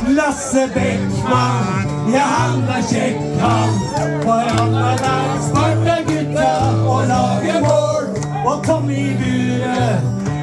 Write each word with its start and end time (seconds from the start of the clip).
Lasse 0.00 0.68
Beckmann. 0.74 2.12
ja 2.12 2.24
han 2.24 2.62
er 2.68 2.82
kjekk 2.88 3.18
han. 3.40 3.74
For 4.24 4.48
han 4.56 4.74
er 4.74 4.96
der 5.02 5.34
Sparta-gutta 5.46 6.48
og 6.88 7.02
lager 7.10 7.58
mål. 7.60 8.06
Og 8.46 8.64
Tommy 8.66 9.12
Bure, 9.20 9.90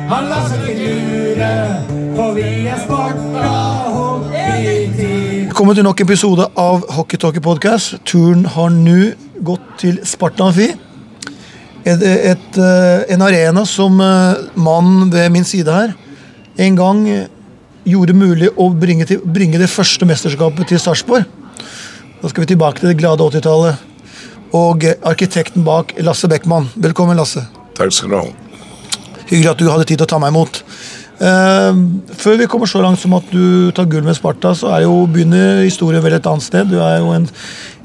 han 0.09 0.29
lar 0.31 0.46
seg 0.51 0.70
ikke 0.70 0.91
lure. 1.09 1.54
For 2.15 2.35
vi 2.38 2.67
er 2.67 2.83
Sparta 2.83 3.55
hockeyteam. 3.96 5.50
Velkommen 5.50 5.75
til 5.75 5.88
nok 5.88 6.02
episode 6.05 6.47
av 6.55 6.86
Hockey 6.95 7.20
Talkie 7.20 7.43
Podcast. 7.43 7.97
Turen 8.05 8.45
har 8.45 8.70
nå 8.70 9.00
gått 9.43 9.66
til 9.81 10.00
Sparta 10.05 10.47
Amfi. 10.47 10.70
Et, 11.89 12.04
et, 12.05 12.57
eh, 12.59 13.13
en 13.16 13.21
arena 13.25 13.66
som 13.66 14.00
eh, 14.04 14.45
mannen 14.55 15.11
ved 15.11 15.29
min 15.34 15.47
side 15.47 15.73
her 15.73 15.95
en 16.59 16.75
gang 16.75 17.05
gjorde 17.88 18.16
mulig 18.18 18.50
å 18.57 18.70
bringe, 18.75 19.07
til, 19.09 19.21
bringe 19.23 19.59
det 19.61 19.70
første 19.71 20.07
mesterskapet 20.09 20.71
til 20.71 20.82
Sarpsborg. 20.82 21.28
Da 22.19 22.32
skal 22.32 22.43
vi 22.43 22.52
tilbake 22.52 22.82
til 22.82 22.92
det 22.92 23.00
glade 23.00 23.24
80-tallet. 23.24 23.88
Og 24.57 24.83
eh, 24.83 24.97
arkitekten 25.05 25.64
bak, 25.64 25.93
Lasse 26.04 26.28
Beckmann. 26.32 26.69
Velkommen, 26.75 27.18
Lasse. 27.19 27.46
Takk 27.78 27.93
skal 27.96 28.11
du 28.11 28.18
ha. 28.18 28.24
Hyggelig 29.29 29.52
at 29.54 29.61
du 29.61 29.69
hadde 29.69 29.86
tid 29.88 30.02
til 30.02 30.07
å 30.07 30.10
ta 30.10 30.19
meg 30.21 30.33
imot. 30.33 30.64
Uh, 31.19 31.75
før 32.16 32.38
vi 32.39 32.47
kommer 32.47 32.69
så 32.72 32.80
langt 32.80 33.02
som 33.02 33.11
at 33.17 33.25
du 33.28 33.73
tar 33.75 33.89
gull 33.91 34.05
med 34.05 34.16
Sparta, 34.16 34.53
så 34.55 34.69
er 34.77 34.86
jo, 34.86 35.02
begynner 35.11 35.66
historien 35.66 36.03
vel 36.03 36.16
et 36.16 36.30
annet 36.31 36.45
sted. 36.45 36.69
Du 36.72 36.80
er 36.80 37.02
jo 37.03 37.11
en, 37.11 37.27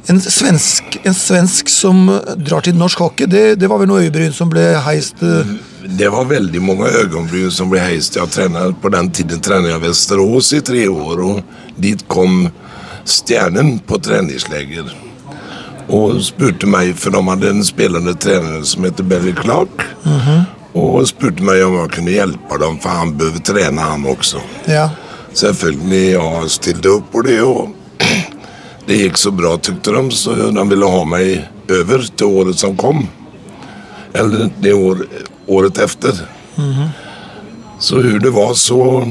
en, 0.06 0.20
svensk, 0.22 1.00
en 1.02 1.16
svensk 1.18 1.70
som 1.72 2.06
drar 2.38 2.64
til 2.64 2.78
norsk 2.78 3.02
hockey. 3.02 3.28
Det, 3.30 3.44
det 3.60 3.70
var 3.70 3.82
vel 3.82 3.90
noe 3.90 4.06
øyebryn 4.06 4.34
som 4.34 4.52
ble 4.52 4.68
heist 4.86 5.22
eh, 5.26 5.50
Det 5.88 6.08
var 6.08 6.24
veldig 6.24 6.62
mange 6.62 6.88
ögonbryn 6.88 7.50
som 7.52 7.68
ble 7.70 7.80
heist. 7.82 8.16
Jeg 8.16 8.30
tränade, 8.30 8.74
på 8.82 8.88
den 8.88 9.10
tiden 9.10 9.40
tränade 9.40 9.70
jag 9.70 9.78
Västerås 9.78 10.52
i 10.52 10.60
tre 10.60 10.88
år 10.88 11.20
og 11.24 11.42
dit 11.76 12.08
kom 12.08 12.48
Stjernen 13.04 13.78
på 13.78 13.98
treningsläger. 14.00 14.88
Og 15.92 16.22
spurte 16.24 16.66
meg, 16.66 16.94
for 16.96 17.12
de 17.12 17.20
hadde 17.28 17.50
en 17.50 17.64
spelende 17.64 18.14
trener 18.16 18.62
som 18.64 18.86
heter 18.88 19.04
Barry 19.04 19.34
Clark. 19.36 19.84
Og 20.72 21.04
spurte 21.08 21.44
meg 21.44 21.60
om 21.66 21.76
jeg 21.82 21.90
kunne 21.98 22.14
hjelpe 22.14 22.58
dem, 22.62 22.78
for 22.80 22.88
han 23.02 23.12
behøver 23.18 23.44
trene 23.44 23.84
han 23.84 24.06
også. 24.08 24.40
Ja. 24.64 24.86
Selvfølgelig, 25.36 26.14
jeg 26.14 26.54
stilte 26.54 26.94
opp 26.96 27.12
på 27.12 27.26
det, 27.28 27.42
og 27.44 27.74
det 28.88 29.02
gikk 29.02 29.20
så 29.20 29.34
bra, 29.36 29.52
tykte 29.60 29.92
de, 29.92 30.06
så 30.16 30.38
de 30.48 30.64
ville 30.72 30.88
ha 30.96 31.04
meg 31.04 31.44
over 31.68 32.08
til 32.08 32.40
året 32.40 32.64
som 32.64 32.72
kom. 32.80 33.04
Eller 34.14 34.50
det 34.60 34.72
år, 34.72 35.06
året 35.46 35.78
efter. 35.78 36.12
Så 37.80 38.00
hur 38.00 38.18
det 38.20 38.30
var 38.30 38.54
så 38.54 39.08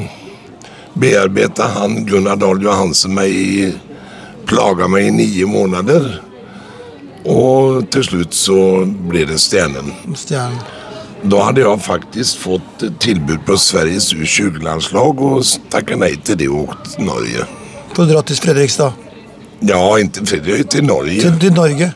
bearbetade 0.93 1.69
han, 1.69 2.05
Gunnar 2.05 2.35
Dahl 2.35 2.63
Johansen, 2.63 3.13
mig 3.13 3.31
i, 3.31 3.73
plaga 4.45 4.87
meg 4.87 5.07
i 5.07 5.11
nio 5.11 5.47
måneder. 5.47 6.07
Og 7.29 7.89
til 7.91 8.03
slutt 8.03 8.35
så 8.35 8.57
ble 9.09 9.25
det 9.27 9.39
Stjernen. 9.41 9.93
Stjernen. 10.15 10.59
Da 11.23 11.39
hadde 11.47 11.63
jeg 11.63 11.79
faktisk 11.85 12.39
fått 12.43 12.83
tilbud 12.99 13.45
på 13.47 13.55
Sveriges 13.59 14.09
U20-landslag 14.11 15.21
og 15.23 15.45
takket 15.71 16.01
nei 16.01 16.11
til 16.19 16.39
det 16.41 16.49
og 16.51 16.73
Norge. 16.99 17.45
For 17.93 18.03
å 18.03 18.09
dra 18.09 18.23
til 18.27 18.41
Fredrikstad. 18.43 18.97
Ja, 19.63 19.79
ikke 20.03 20.25
Fredrikstad, 20.27 20.71
til 20.75 20.87
Norge. 20.89 21.21
Til, 21.23 21.37
til 21.45 21.55
Norge. 21.55 21.93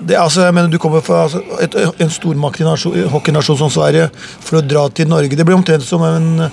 Det, 0.00 0.16
altså, 0.20 0.44
jeg 0.46 0.54
mener, 0.56 0.68
du 0.72 0.78
kommer 0.82 1.00
fra 1.04 1.22
altså, 1.26 1.42
et, 1.62 1.74
en 2.02 2.10
stormakt 2.12 2.60
nasjon- 2.66 3.06
hockeynasjon 3.12 3.58
som 3.60 3.70
Sverige 3.72 4.08
for 4.16 4.58
å 4.60 4.64
dra 4.66 4.86
til 4.92 5.08
Norge. 5.10 5.36
Det 5.36 5.46
blir 5.46 5.56
omtrent 5.58 5.84
som 5.86 6.02
en, 6.06 6.48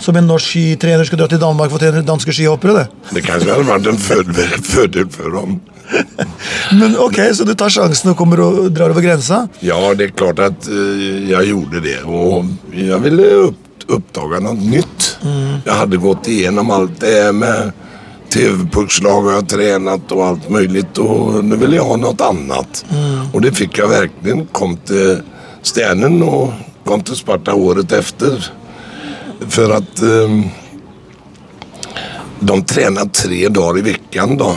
som 0.00 0.16
en 0.16 0.26
norsk 0.28 0.50
skitrener 0.54 1.04
skulle 1.08 1.24
dra 1.24 1.30
til 1.32 1.42
Danmark 1.42 1.70
for 1.72 1.80
å 1.80 1.84
trene 1.84 2.04
danske 2.06 2.32
skihoppere. 2.34 2.74
det. 2.82 2.86
Det 3.18 3.24
kanskje 3.26 3.52
hadde 3.54 3.68
vært 3.70 3.90
en 3.92 4.02
fødel 4.02 5.08
for 5.14 5.38
dem. 5.38 5.60
Men 6.80 6.94
ok, 6.96 7.18
Så 7.36 7.44
du 7.44 7.52
tar 7.54 7.68
sjansen 7.72 8.10
og 8.14 8.16
kommer 8.18 8.40
og 8.40 8.70
drar 8.74 8.90
over 8.94 9.04
grensa? 9.04 9.42
Ja, 9.64 9.76
det 9.94 10.08
er 10.10 10.14
klart 10.16 10.40
at 10.40 10.68
eh, 10.68 11.28
jeg 11.30 11.50
gjorde 11.52 11.82
det. 11.84 11.98
Og 12.08 12.48
jeg 12.74 13.00
ville 13.04 13.28
opp, 13.50 13.60
oppdage 13.98 14.40
noe 14.44 14.56
nytt. 14.56 15.10
Jeg 15.24 15.72
hadde 15.76 16.00
gått 16.00 16.28
igjennom 16.32 16.70
alt 16.74 16.96
det 17.04 17.18
med 17.36 17.72
TV-puckslag 18.34 19.24
och 19.24 19.30
jeg 19.30 19.36
har 19.36 19.42
tränat 19.42 20.12
og 20.12 20.26
alt 20.26 20.50
mulig. 20.50 20.84
Og 20.98 21.38
nå 21.44 21.56
ville 21.60 21.78
jeg 21.78 21.86
ha 21.86 21.96
noe 22.00 22.28
annet. 22.28 22.82
Og 23.32 23.40
det 23.44 23.54
fikk 23.54 23.78
jeg 23.78 23.92
virkelig. 23.92 24.36
Kom 24.52 24.76
til 24.88 25.22
Stjärnen 25.64 26.18
og 26.26 26.52
kom 26.84 27.02
til 27.06 27.16
Sparta 27.16 27.54
året 27.54 27.92
efter. 27.94 28.42
For 29.48 29.76
at 29.76 30.02
eh, 30.02 30.38
de 32.40 32.62
tränade 32.64 33.10
tre 33.10 33.48
dagar 33.48 33.78
i 33.78 33.82
veckan 33.82 34.36
då. 34.36 34.56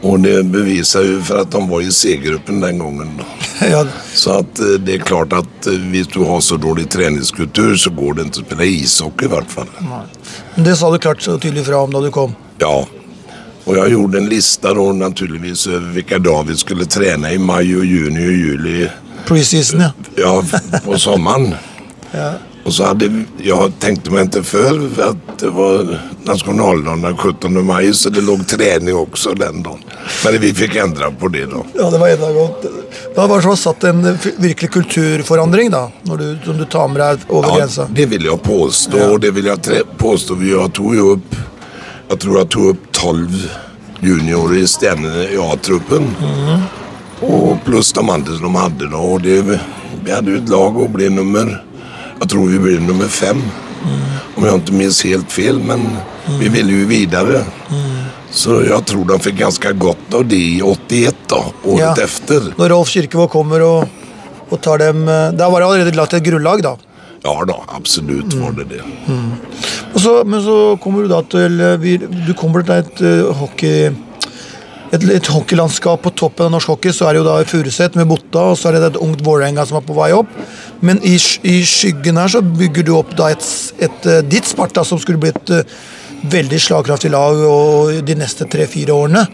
Och 0.00 0.20
det 0.20 0.42
bevisar 0.44 1.02
ju 1.02 1.20
för 1.20 1.38
att 1.38 1.50
de 1.50 1.68
var 1.68 1.80
i 1.80 1.92
C-gruppen 1.92 2.60
den 2.60 2.78
gången. 2.78 3.20
Ja, 3.70 3.86
Så 4.14 4.30
att 4.30 4.58
eh, 4.58 4.66
det 4.66 4.94
är 4.94 4.98
klart 4.98 5.32
att 5.32 5.66
eh, 5.66 5.72
hvis 5.72 6.08
du 6.08 6.20
har 6.20 6.40
så 6.40 6.56
dårlig 6.56 6.90
träningskultur 6.90 7.76
så 7.76 7.90
går 7.90 8.14
det 8.14 8.22
inte 8.22 8.40
att 8.40 8.46
spela 8.46 8.64
ishockey 8.64 9.24
i 9.24 9.28
hvert 9.28 9.50
fall. 9.50 9.66
Det 10.56 10.76
sa 10.76 10.90
du 10.92 10.98
klart 10.98 11.22
så 11.22 11.38
tydelig 11.38 11.66
fra 11.66 11.80
om 11.82 11.90
da 11.92 12.00
du 12.00 12.10
kom. 12.14 12.34
Ja. 12.62 12.84
Og 13.64 13.76
jeg 13.78 13.94
gjorde 13.94 14.20
en 14.20 14.28
lista 14.28 14.74
da, 14.76 14.84
naturligvis 14.92 15.66
over 15.66 15.86
hvilke 15.96 16.18
dager 16.22 16.50
vi 16.50 16.56
skulle 16.60 16.86
trene 16.86 17.32
i 17.34 17.38
mai, 17.40 17.64
og 17.74 17.84
juni 17.88 18.26
og 18.28 18.34
juli. 18.38 18.88
Preseason, 19.26 19.80
ja. 19.80 19.92
Ja, 20.20 20.34
på 20.84 20.98
sommeren. 21.00 21.54
ja. 22.12 22.34
Och 22.64 22.74
så 22.74 22.84
hade 22.84 23.04
jeg 23.04 23.24
jag 23.38 23.72
tänkte 23.78 24.10
mig 24.10 24.22
inte 24.22 24.42
för 24.42 24.88
för 24.94 25.02
att 25.10 25.38
det 25.38 25.48
var 25.50 26.00
nationaldagen 26.24 27.02
den 27.02 27.16
17 27.16 27.66
maj 27.66 27.94
så 27.94 28.10
det 28.10 28.20
låg 28.20 28.46
träning 28.48 28.96
också 28.96 29.32
den 29.34 29.62
dagen. 29.62 29.78
Men 30.24 30.40
vi 30.40 30.54
fikk 30.54 30.76
ändra 30.76 31.10
på 31.10 31.28
det 31.28 31.46
da. 31.46 31.56
Ja, 31.74 31.90
det 31.90 31.98
var 31.98 32.08
enda 32.08 32.32
godt. 32.32 32.64
Da 33.16 33.26
var 33.26 33.36
det 33.36 33.42
så 33.42 33.56
satt 33.56 33.84
en 33.84 34.04
eh, 34.04 34.14
virkelig 34.36 34.70
kulturforandring, 34.70 35.70
da, 35.70 35.90
du, 36.02 36.38
som 36.44 36.58
du 36.58 36.64
tar 36.64 36.88
med 36.88 37.00
deg 37.00 37.18
over 37.28 37.48
Ja, 37.48 37.56
grensa. 37.58 37.86
det 37.90 38.06
vil 38.06 38.24
jeg 38.24 38.42
påstå. 38.42 38.98
og 39.12 39.20
det 39.20 39.30
vil 39.30 39.44
jeg 39.44 39.82
påstå. 39.98 40.34
Jeg 40.42 40.72
tog 40.72 40.94
jo 40.96 41.12
opp, 41.12 41.36
jeg 42.08 42.18
tror 42.18 42.38
jeg 42.38 42.48
tog 42.48 42.68
opp 42.70 42.88
12 42.92 43.28
juniorer 44.00 44.56
i 44.62 44.66
stjernene 44.66 45.28
i 45.32 45.36
A-truppen. 45.36 46.08
Og 47.22 47.58
pluss 47.64 47.92
de 47.92 48.00
andre 48.10 48.36
som 48.38 48.52
de 48.52 48.58
hadde 48.60 48.88
da. 48.90 48.96
Og 48.96 49.22
det, 49.22 49.38
vi 50.04 50.10
hadde 50.12 50.30
jo 50.32 50.40
et 50.42 50.48
lag 50.52 50.76
og 50.76 50.90
ble 50.96 51.10
nummer, 51.12 51.54
jag 52.20 52.28
tror 52.28 52.46
vi 52.48 52.58
blev 52.58 52.82
nummer 52.82 53.08
fem. 53.08 53.42
Om 54.36 54.44
jag 54.44 54.54
inte 54.54 54.72
minns 54.72 55.04
helt 55.04 55.32
fel, 55.32 55.58
men 55.58 55.86
vi 56.40 56.48
ville 56.48 56.72
ju 56.72 56.86
vidare. 56.86 57.44
Så 58.30 58.62
jeg 58.66 58.84
tror 58.86 59.04
de 59.04 59.18
fikk 59.22 59.36
ganske 59.38 59.72
godt 59.78 60.14
av 60.14 60.24
det 60.26 60.36
i 60.36 60.62
81 60.62 61.14
da, 61.30 61.42
året 61.64 61.80
Ja. 61.80 62.04
efter. 62.04 62.48
Når 62.58 62.68
Rolf 62.72 62.88
Kirkevåg 62.90 63.30
kommer 63.30 63.62
og, 63.62 63.84
og 64.50 64.60
tar 64.60 64.78
dem 64.82 65.04
eh, 65.08 65.28
Da 65.38 65.46
var 65.50 65.60
det 65.62 65.68
allerede 65.68 65.94
lagt 65.96 66.16
et 66.18 66.24
grunnlag, 66.26 66.62
da. 66.64 66.72
Ja 67.24 67.36
da, 67.46 67.54
absolutt 67.76 68.34
var 68.34 68.52
det 68.58 68.64
det. 68.72 68.80
Og 69.94 70.00
så, 70.00 70.16
men 70.26 70.42
så 70.42 70.56
kommer 70.82 71.02
du 71.06 71.08
da 71.14 71.22
til 71.30 71.60
eh, 71.62 71.86
Du 72.26 72.34
kommer 72.34 72.66
til 72.66 72.74
et 72.82 73.04
uh, 73.06 73.30
hockey 73.38 73.94
et, 74.94 75.06
et 75.16 75.32
hockeylandskap 75.32 76.04
på 76.04 76.12
toppen 76.18 76.48
av 76.48 76.54
norsk 76.56 76.74
hockey, 76.74 76.94
så 76.94 77.08
er 77.08 77.16
det 77.16 77.22
jo 77.22 77.26
da 77.28 77.40
Furuset 77.48 77.98
med 77.98 78.08
Botta, 78.10 78.50
og 78.52 78.60
så 78.60 78.70
er 78.70 78.78
det 78.78 78.92
et 78.92 79.02
ungt 79.02 79.24
Vålerenga 79.24 79.66
som 79.68 79.80
er 79.80 79.86
på 79.86 79.96
vei 79.96 80.12
opp. 80.16 80.30
Men 80.84 81.00
i, 81.06 81.16
i 81.16 81.58
skyggen 81.68 82.20
her 82.20 82.32
så 82.32 82.44
bygger 82.44 82.86
du 82.86 82.94
opp 82.98 83.14
da 83.18 83.32
et, 83.34 83.44
et, 83.82 84.08
eh, 84.10 84.24
ditt 84.28 84.48
Sparta, 84.48 84.84
som 84.86 85.00
skulle 85.00 85.22
blitt 85.22 85.52
eh, 85.54 85.64
veldig 86.30 86.60
slagkraftig 86.60 87.10
lag 87.12 87.40
de 88.06 88.16
neste 88.16 88.46
tre-fire 88.48 88.94
årene. 88.94 89.24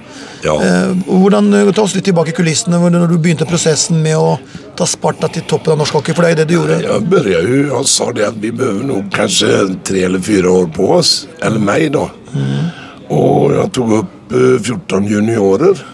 Ja. 0.45 0.57
Eh, 0.57 1.05
hvordan, 1.07 1.53
Ta 1.75 1.85
oss 1.85 1.95
litt 1.95 2.09
tilbake 2.09 2.35
i 2.35 2.37
kulissene 2.37 2.81
når 2.81 3.11
du 3.11 3.19
begynte 3.19 3.49
prosessen 3.49 4.01
med 4.03 4.19
å 4.19 4.37
ta 4.79 4.89
Sparta 4.89 5.31
til 5.31 5.47
toppen 5.51 5.75
av 5.75 5.83
norsk 5.83 6.01
hockey, 6.01 6.17
for 6.17 6.27
det 6.27 6.35
er 6.35 6.43
det 6.43 6.51
du 6.51 6.57
gjorde. 6.59 6.81
Jeg 6.87 7.09
började 7.11 7.57
jo, 7.57 7.75
Han 7.77 7.87
sa 7.87 8.11
det 8.17 8.27
at 8.31 8.41
vi 8.43 8.53
behøver 8.55 8.87
nok 8.95 9.11
kanskje 9.15 9.53
tre 9.87 10.07
eller 10.09 10.23
fire 10.25 10.59
år 10.63 10.71
på 10.75 10.93
oss. 10.99 11.15
Eller 11.43 11.63
meg, 11.63 11.91
da. 11.95 12.09
Och 12.31 12.80
jag 13.11 13.73
tog 13.73 13.91
tok 13.91 13.99
opp 14.05 14.33
14 14.67 15.07
juniorer 15.07 15.87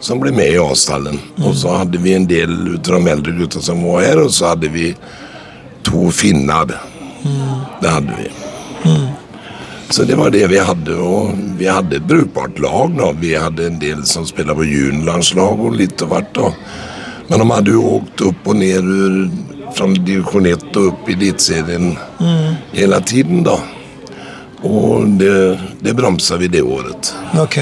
som 0.00 0.20
ble 0.20 0.32
med 0.32 0.52
i 0.52 0.58
A-stallen. 0.58 1.18
Og 1.42 1.54
så 1.56 1.76
hadde 1.80 1.98
vi 1.98 2.14
en 2.14 2.26
del 2.28 2.52
utav 2.76 3.00
de 3.00 3.10
eldre 3.10 3.32
gutta 3.38 3.62
som 3.64 3.82
var 3.82 4.04
her, 4.04 4.20
og 4.22 4.32
så 4.32 4.52
hadde 4.52 4.68
vi 4.68 4.92
to 5.82 6.10
finner. 6.14 6.76
Det 7.80 7.90
hadde 7.90 8.18
vi. 8.18 8.28
Så 9.90 10.04
det 10.04 10.16
var 10.16 10.30
det 10.30 10.46
vi 10.50 10.58
hadde. 10.58 10.96
Og 10.96 11.34
vi 11.58 11.68
hadde 11.70 11.96
et 11.96 12.08
brukbart 12.08 12.58
lag 12.58 12.96
Da. 12.98 13.12
Vi 13.20 13.34
hadde 13.34 13.66
en 13.66 13.78
del 13.78 14.04
som 14.06 14.26
spilte 14.26 14.56
på 14.56 14.64
juniorlandslag 14.64 15.60
litt 15.70 15.80
lite 15.80 16.08
vart 16.10 16.34
Da. 16.34 16.52
Men 17.28 17.40
de 17.40 17.50
hadde 17.50 17.70
jo 17.70 17.84
åkt 17.98 18.24
opp 18.28 18.48
og 18.48 18.56
ned 18.60 18.90
fra 19.74 19.86
divisjon 19.86 20.04
division 20.04 20.46
1 20.46 20.76
og 20.76 20.90
opp 20.90 21.08
i 21.08 21.14
Eliteserien 21.16 21.96
mm. 22.20 22.54
hele 22.72 23.00
tiden 23.00 23.42
då. 23.44 23.58
Och 24.64 25.06
det, 25.06 25.58
det 25.80 25.94
bremsa 25.94 26.36
vi 26.36 26.48
det 26.48 26.62
året. 26.62 27.14
Ok. 27.40 27.58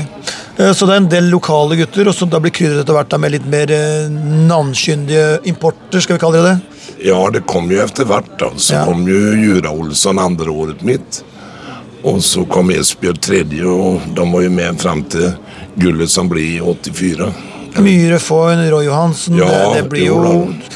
Eh, 0.57 0.73
Så 0.73 0.87
det 0.87 0.93
er 0.95 1.01
en 1.03 1.09
del 1.11 1.31
lokale 1.33 1.77
gutter, 1.81 2.09
og 2.09 2.15
som 2.15 2.31
da 2.31 2.39
blir 2.41 2.53
krydret 2.55 2.85
etter 2.85 2.95
hvert 2.95 3.17
med 3.21 3.33
litt 3.35 3.47
mer 3.51 3.73
eh, 3.75 4.07
navnkyndige 4.47 5.41
importer, 5.51 6.01
skal 6.05 6.17
vi 6.17 6.23
kalle 6.23 6.39
det 6.43 6.51
det? 6.53 6.83
Ja, 7.09 7.19
det 7.35 7.43
kom 7.51 7.71
jo 7.73 7.81
etter 7.83 8.07
hvert. 8.07 8.31
da. 8.39 8.53
Så 8.57 8.75
Ja. 8.77 8.85
kom 8.87 9.03
jo 9.09 9.19
Jura 9.35 9.71
Olsson 9.73 10.19
andre 10.19 10.51
året 10.51 10.83
mitt. 10.87 11.23
Og 12.05 12.21
så 12.23 12.45
kom 12.49 12.71
Esbjørn 12.71 13.19
tredje 13.23 13.65
og 13.65 14.01
de 14.15 14.25
var 14.33 14.43
jo 14.43 14.51
med 14.51 14.79
fram 14.81 15.03
til 15.05 15.35
gullet 15.79 16.11
som 16.11 16.29
blir 16.29 16.57
i 16.57 16.61
84. 16.61 17.33
Myhre 17.79 18.19
Foyn, 18.21 18.59
Roy 18.71 18.85
Johansen 18.85 19.39
Ja, 19.39 19.47
det, 19.73 19.83
det 19.83 19.89
blir 19.91 20.07
jo, 20.07 20.17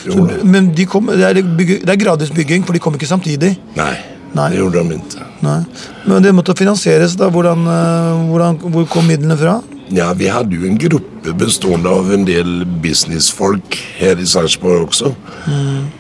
jo 0.07 0.13
han. 0.27 0.31
Men 0.49 0.71
de 0.75 0.87
kom, 0.87 1.07
det, 1.13 1.23
er 1.23 1.43
bygge, 1.43 1.81
det 1.85 1.91
er 1.93 1.99
gradvis 2.05 2.31
bygging, 2.33 2.65
for 2.65 2.73
de 2.73 2.79
kom 2.79 2.95
ikke 2.95 3.07
samtidig. 3.11 3.57
Nej, 3.77 3.99
Nej. 4.33 4.51
det 4.51 4.59
gjorde 4.59 4.83
de 4.83 4.99
ikke. 4.99 5.27
Nei. 5.45 5.61
Men 6.05 6.25
det 6.25 6.35
måtte 6.35 6.57
finansieres, 6.59 7.17
da. 7.19 7.31
Hvordan, 7.33 7.67
eh, 7.71 8.27
hvordan, 8.31 8.59
hvor 8.75 8.87
kom 8.91 9.09
midlene 9.09 9.37
fra? 9.39 9.61
Ja, 9.95 10.11
vi 10.19 10.27
hadde 10.33 10.57
jo 10.57 10.67
en 10.67 10.79
gruppe 10.79 11.33
bestående 11.39 11.91
av 11.91 12.11
en 12.13 12.25
del 12.27 12.65
businessfolk 12.83 13.79
her 14.01 14.19
i 14.19 14.27
Sarpsborg 14.27 14.89
også. 14.89 15.13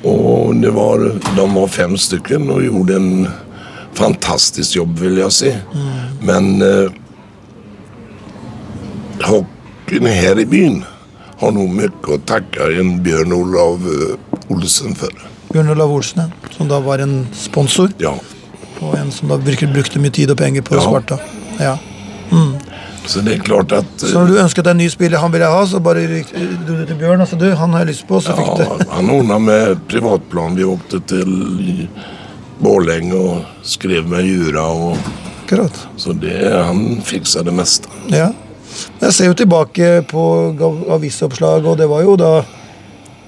Og 0.02 0.56
det 0.62 0.72
var, 0.74 1.04
de 1.36 1.46
var 1.54 1.70
fem 1.70 1.94
stykker 1.96 2.42
og 2.50 2.64
gjorde 2.66 2.98
en 2.98 3.28
fantastisk 3.96 4.76
jobb 4.80 4.98
vil 5.00 5.22
jeg 5.22 5.36
si. 5.38 5.54
Mm. 5.54 6.26
Men 6.26 6.50
eh, 6.66 6.98
hockeyen 9.22 10.10
her 10.10 10.42
i 10.42 10.48
byen 10.50 10.82
har 11.40 11.54
noe 11.54 11.70
mye 11.70 11.92
å 12.10 12.18
takke 12.26 12.72
en 12.80 12.96
Bjørn 13.04 13.32
Olav 13.36 13.86
Olsen 13.86 14.26
Olsen 14.48 14.94
för. 14.94 15.35
Bjørn 15.52 15.68
Olav 15.72 15.92
Olsen, 15.94 16.32
som 16.56 16.68
da 16.68 16.78
var 16.80 16.98
en 17.04 17.26
sponsor, 17.36 17.90
Ja, 18.02 18.14
og 18.80 18.94
en 18.98 19.10
som 19.14 19.28
da 19.32 19.36
virkelig 19.40 19.72
brukte 19.72 20.00
mye 20.02 20.12
tid 20.12 20.30
og 20.30 20.36
penger 20.40 20.62
på 20.66 20.74
Ja. 20.76 20.80
Sparta. 20.84 21.18
Ja. 21.60 21.76
så 23.06 23.20
det 23.22 23.36
er 23.36 23.42
klart 23.46 23.70
at 23.72 23.84
uh, 24.02 24.08
Så 24.08 24.18
når 24.18 24.26
du 24.32 24.38
ønsket 24.42 24.64
deg 24.66 24.70
en 24.74 24.80
ny 24.82 24.88
spiller 24.90 25.18
han 25.22 25.30
ville 25.32 25.46
ha, 25.46 25.60
så 25.66 25.78
bare 25.80 26.02
du 26.06 26.86
til 26.86 26.96
Bjørn 26.98 27.20
altså 27.22 27.38
du, 27.38 27.46
han 27.54 27.72
har 27.72 27.84
jeg 27.84 27.92
lyst 27.94 28.06
på, 28.08 28.18
så 28.20 28.34
fikk 28.36 28.58
Ja, 28.58 28.66
du 28.82 28.90
han 28.90 29.10
ordna 29.14 29.38
med 29.38 29.84
privatplan. 29.88 30.56
Vi 30.58 30.64
åkte 30.66 31.00
til 31.06 31.86
Borlänge 32.58 33.14
og 33.14 33.44
skrev 33.62 34.08
med 34.08 34.24
jura 34.26 34.66
og 34.72 34.96
Akkurat. 35.46 35.86
så 35.96 36.12
det, 36.12 36.40
han 36.66 37.00
fiksa 37.06 37.42
det 37.46 37.52
meste. 37.54 37.88
Ja. 38.10 38.32
Jeg 39.00 39.12
ser 39.14 39.26
jo 39.30 39.34
tilbake 39.38 40.02
på 40.10 40.22
avisoppslag, 40.90 41.64
og 41.64 41.78
det 41.78 41.86
var 41.88 42.02
jo 42.02 42.16
da 42.18 42.32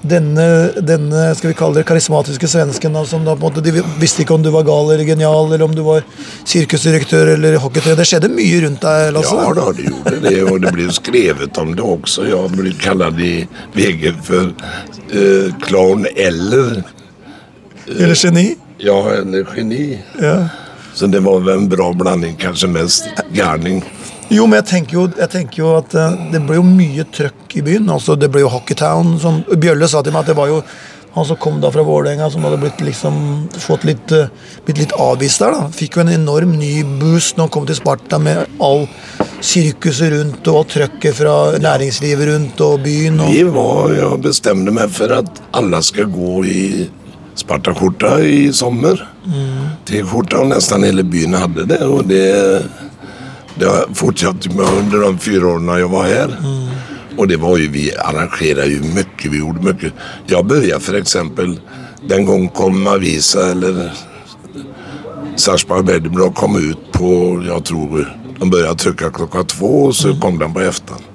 denne, 0.01 0.43
denne 0.79 1.23
skal 1.35 1.51
vi 1.51 1.55
kalle 1.59 1.81
det 1.81 1.85
karismatiske 1.89 2.47
svensken 2.47 2.93
da, 2.95 3.01
som 3.07 3.25
da 3.27 3.33
på 3.35 3.49
en 3.49 3.51
måte, 3.51 3.63
De 3.63 3.83
visste 3.99 4.23
ikke 4.23 4.37
om 4.37 4.43
du 4.45 4.49
var 4.53 4.63
gal 4.67 4.93
eller 4.93 5.03
genial, 5.03 5.49
eller 5.49 5.65
om 5.65 5.75
du 5.75 5.81
var 5.83 6.05
sirkusdirektør 6.47 7.33
eller 7.33 7.57
hockeytrener. 7.59 7.99
Det 7.99 8.07
skjedde 8.07 8.31
mye 8.31 8.61
rundt 8.63 8.85
deg, 8.85 9.09
Lasse. 9.17 9.35
Ja, 9.35 9.51
da, 9.57 9.65
det 9.75 9.89
gjorde 9.89 10.21
det 10.23 10.37
Og 10.45 10.61
det 10.63 10.73
ble 10.77 10.87
skrevet 10.95 11.59
om 11.59 11.75
det 11.75 11.83
også. 11.83 12.29
Jeg 12.29 12.53
ble 12.55 12.73
kalt 12.79 13.19
i 13.19 13.33
VG 13.75 14.07
for 14.23 14.53
uh, 14.53 15.51
klovn 15.67 16.07
eller, 16.15 16.81
Eller 17.89 18.15
geni. 18.15 18.47
ja, 18.79 18.97
eller 19.19 19.47
geni. 19.55 19.99
Ja. 20.21 20.47
Så 20.95 21.07
det 21.07 21.21
var 21.25 21.43
vel 21.43 21.57
en 21.57 21.69
bra 21.71 21.91
blanding, 21.93 22.35
kanskje 22.39 22.71
mest 22.71 23.07
gärning. 23.35 23.83
Jo, 24.29 24.45
men 24.45 24.59
jeg 24.59 24.67
tenker 24.69 24.97
jo, 24.99 25.07
jeg 25.17 25.31
tenker 25.33 25.63
jo 25.63 25.73
at 25.79 25.95
uh, 25.97 26.13
det 26.29 26.43
ble 26.45 26.59
jo 26.59 26.65
mye 26.67 27.05
trøkk 27.15 27.57
i 27.57 27.65
byen. 27.65 27.89
altså 27.89 28.15
Det 28.19 28.29
ble 28.29 28.43
jo 28.43 28.51
Hockeytown. 28.53 29.15
som 29.21 29.41
Bjølle 29.49 29.89
sa 29.89 30.03
til 30.05 30.13
meg 30.13 30.25
at 30.25 30.33
det 30.33 30.37
var 30.37 30.51
jo 30.51 30.61
han 31.15 31.25
som 31.25 31.39
kom 31.41 31.57
da 31.57 31.71
fra 31.73 31.81
Vålerenga, 31.81 32.27
som 32.29 32.43
hadde 32.45 32.59
blitt 32.61 32.83
liksom 32.85 33.15
fått 33.57 33.87
litt, 33.89 34.13
uh, 34.13 34.29
blitt 34.67 34.83
litt 34.83 34.93
avvist 35.01 35.41
der. 35.41 35.55
da 35.57 35.71
Fikk 35.73 35.97
jo 35.97 36.03
en 36.05 36.13
enorm 36.13 36.53
ny 36.59 36.83
boost 37.01 37.37
når 37.37 37.47
han 37.47 37.53
kom 37.55 37.65
til 37.69 37.79
Sparta 37.79 38.19
med 38.21 38.45
all 38.61 38.85
sirkuset 39.41 40.13
rundt 40.13 40.45
og 40.51 40.59
all 40.59 40.69
trøkket 40.75 41.17
fra 41.17 41.35
næringslivet 41.57 42.29
rundt 42.29 42.61
og 42.61 42.83
byen. 42.85 43.19
Og, 43.25 43.33
Vi 43.33 43.43
var, 43.49 43.95
jo 43.97 44.11
bestemte 44.21 44.73
meg 44.75 44.93
for 44.93 45.15
at 45.17 45.41
alle 45.57 45.81
skal 45.85 46.11
gå 46.13 46.43
i 46.45 46.61
Sparta-skjorta 47.39 48.19
i 48.27 48.51
sommar. 48.53 49.01
T-skjorta 49.87 50.43
og 50.43 50.51
nesten 50.51 50.85
hele 50.85 51.05
byen 51.07 51.37
hadde 51.39 51.65
det. 51.71 51.81
og 51.87 52.05
det, 52.09 52.25
det 53.59 53.85
fortsatte 53.93 54.49
med 54.49 54.65
under 54.65 54.99
de 54.99 55.17
fyra 55.17 55.47
åren 55.47 55.67
jag 55.79 55.89
var 55.89 56.03
här. 56.03 56.37
Och 57.17 57.27
det 57.27 57.37
var 57.37 57.57
ju, 57.57 57.67
vi 57.67 57.95
arrangerade 57.95 58.67
ju 58.67 58.81
mycket, 58.81 59.31
vi 59.31 59.39
gjorde 59.39 59.73
mycket. 59.73 59.93
Jag 60.25 60.45
började 60.45 60.79
för 60.79 60.93
exempel, 60.93 61.59
den 62.07 62.25
gang 62.25 62.49
kom 62.49 62.87
Avisa 62.87 63.51
eller 63.51 63.93
Sarpsborg 65.35 65.83
Bedblad 65.83 66.35
kom 66.35 66.69
ut 66.69 66.91
på, 66.91 67.43
jag 67.47 67.65
tror, 67.65 68.17
de 68.39 68.49
började 68.49 68.75
trycka 68.75 69.09
klockan 69.09 69.45
två 69.45 69.83
och 69.83 69.95
så 69.95 70.19
kom 70.19 70.39
den 70.39 70.53
på 70.53 70.59
eftermiddagen. 70.59 71.05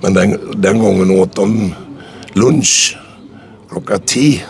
Men 0.00 0.14
den, 0.14 0.38
den 0.54 0.78
gången 0.78 1.10
åt 1.10 1.36
de 1.36 1.74
lunch 2.32 2.98
klockan 3.70 4.00
tio. 4.06 4.40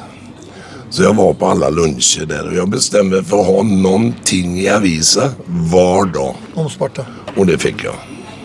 Så 0.95 1.03
jag 1.03 1.15
var 1.17 1.33
på 1.35 1.47
alla 1.47 1.69
luncher 1.71 2.27
där 2.27 2.47
och 2.49 2.55
jag 2.55 2.69
bestämde 2.71 3.17
mig 3.17 3.25
för 3.25 3.41
att 3.41 3.47
ha 3.47 3.63
någonting 3.63 4.61
i 4.61 4.69
Avisa 4.71 5.31
hver 5.47 6.13
dag. 6.13 6.35
om 6.55 6.69
Sparta. 6.71 7.03
Og 7.37 7.47
det 7.49 7.57
fikk 7.59 7.83
jeg. 7.83 7.95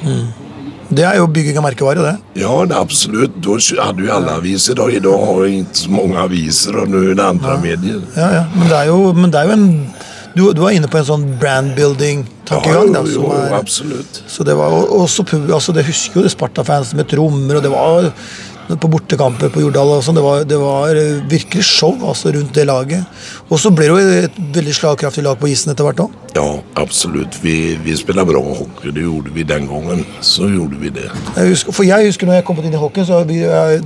Mm. 0.02 0.24
Det 0.90 1.04
er 1.06 1.20
jo 1.20 1.28
bygging 1.30 1.60
av 1.62 1.64
merkevare, 1.68 2.02
det. 2.02 2.16
Ja, 2.42 2.56
det 2.66 2.74
absolutt. 2.80 3.36
Da 3.46 3.60
hadde 3.84 4.02
jo 4.08 4.10
alle 4.16 4.32
aviser. 4.40 4.74
Da. 4.80 4.88
I 4.90 4.98
dag 5.06 5.26
har 5.28 5.38
vi 5.44 5.60
ikke 5.60 5.78
så 5.84 5.92
mange 5.94 6.18
aviser 6.24 6.80
og 6.82 6.90
nå 6.90 7.04
er 7.12 7.14
det 7.20 7.28
andra 7.28 7.60
medier. 7.62 8.02
Ja, 8.18 8.32
ja. 8.40 8.44
Men 8.56 8.66
det 8.72 8.78
er 8.80 8.90
jo, 8.90 8.98
men 9.14 9.30
det 9.36 9.44
er 9.44 9.52
jo 9.52 9.58
en 9.60 9.68
du, 10.34 10.42
du 10.58 10.64
er 10.66 10.74
inne 10.80 10.88
på 10.90 10.98
en 10.98 11.06
sånn 11.06 11.28
brandbuilding-tankegang. 11.42 12.94
da, 12.94 13.02
jo, 13.06 13.30
jo, 13.30 13.56
absolutt. 13.60 14.24
Så 14.28 14.44
det 14.44 14.56
var 14.58 14.74
og- 14.74 14.90
også, 15.06 15.26
altså 15.54 15.74
det 15.74 15.86
husker 15.86 16.20
jo 16.22 16.24
de 16.24 16.30
Sparta-fans 16.34 16.94
med 16.98 17.08
trommer, 17.10 17.56
og 17.58 17.64
det 17.64 17.72
var 17.72 18.10
på 18.78 18.90
bortekamper 18.94 19.50
på 19.50 19.64
Jordal 19.64 19.96
og 19.96 20.04
sånn. 20.06 20.18
Det, 20.20 20.24
var- 20.24 20.44
det 20.46 20.60
var 20.62 20.94
eh, 21.00 21.22
virkelig 21.32 21.64
show 21.66 21.96
altså, 22.06 22.30
rundt 22.36 22.54
det 22.54 22.68
laget. 22.70 23.06
Og 23.50 23.58
så 23.60 23.72
ble 23.74 23.88
det 23.88 23.90
jo 23.90 24.18
et 24.28 24.38
veldig 24.60 24.76
slagkraftig 24.78 25.24
lag 25.26 25.40
på 25.42 25.50
isen 25.50 25.72
etter 25.74 25.88
hvert 25.88 26.04
òg. 26.06 26.12
Ja, 26.36 26.46
absolutt. 26.78 27.40
Vi, 27.42 27.56
vi 27.82 27.96
spiller 27.98 28.28
bra 28.30 28.42
hockey. 28.44 28.92
Det 28.94 29.02
gjorde 29.08 29.34
vi 29.34 29.44
den 29.50 29.66
gangen. 29.72 30.06
Så 30.22 30.50
gjorde 30.52 30.78
vi 30.84 30.92
det. 30.94 31.08
Jeg 31.38 31.56
husker, 31.56 31.72
for 31.80 31.88
jeg 31.88 32.12
husker 32.12 32.30
når 32.30 32.42
jeg 32.42 32.46
kom 32.52 32.62
inn 32.62 32.78
i 32.78 32.84
hockey, 32.84 33.08
så 33.10 33.24
vi, 33.26 33.40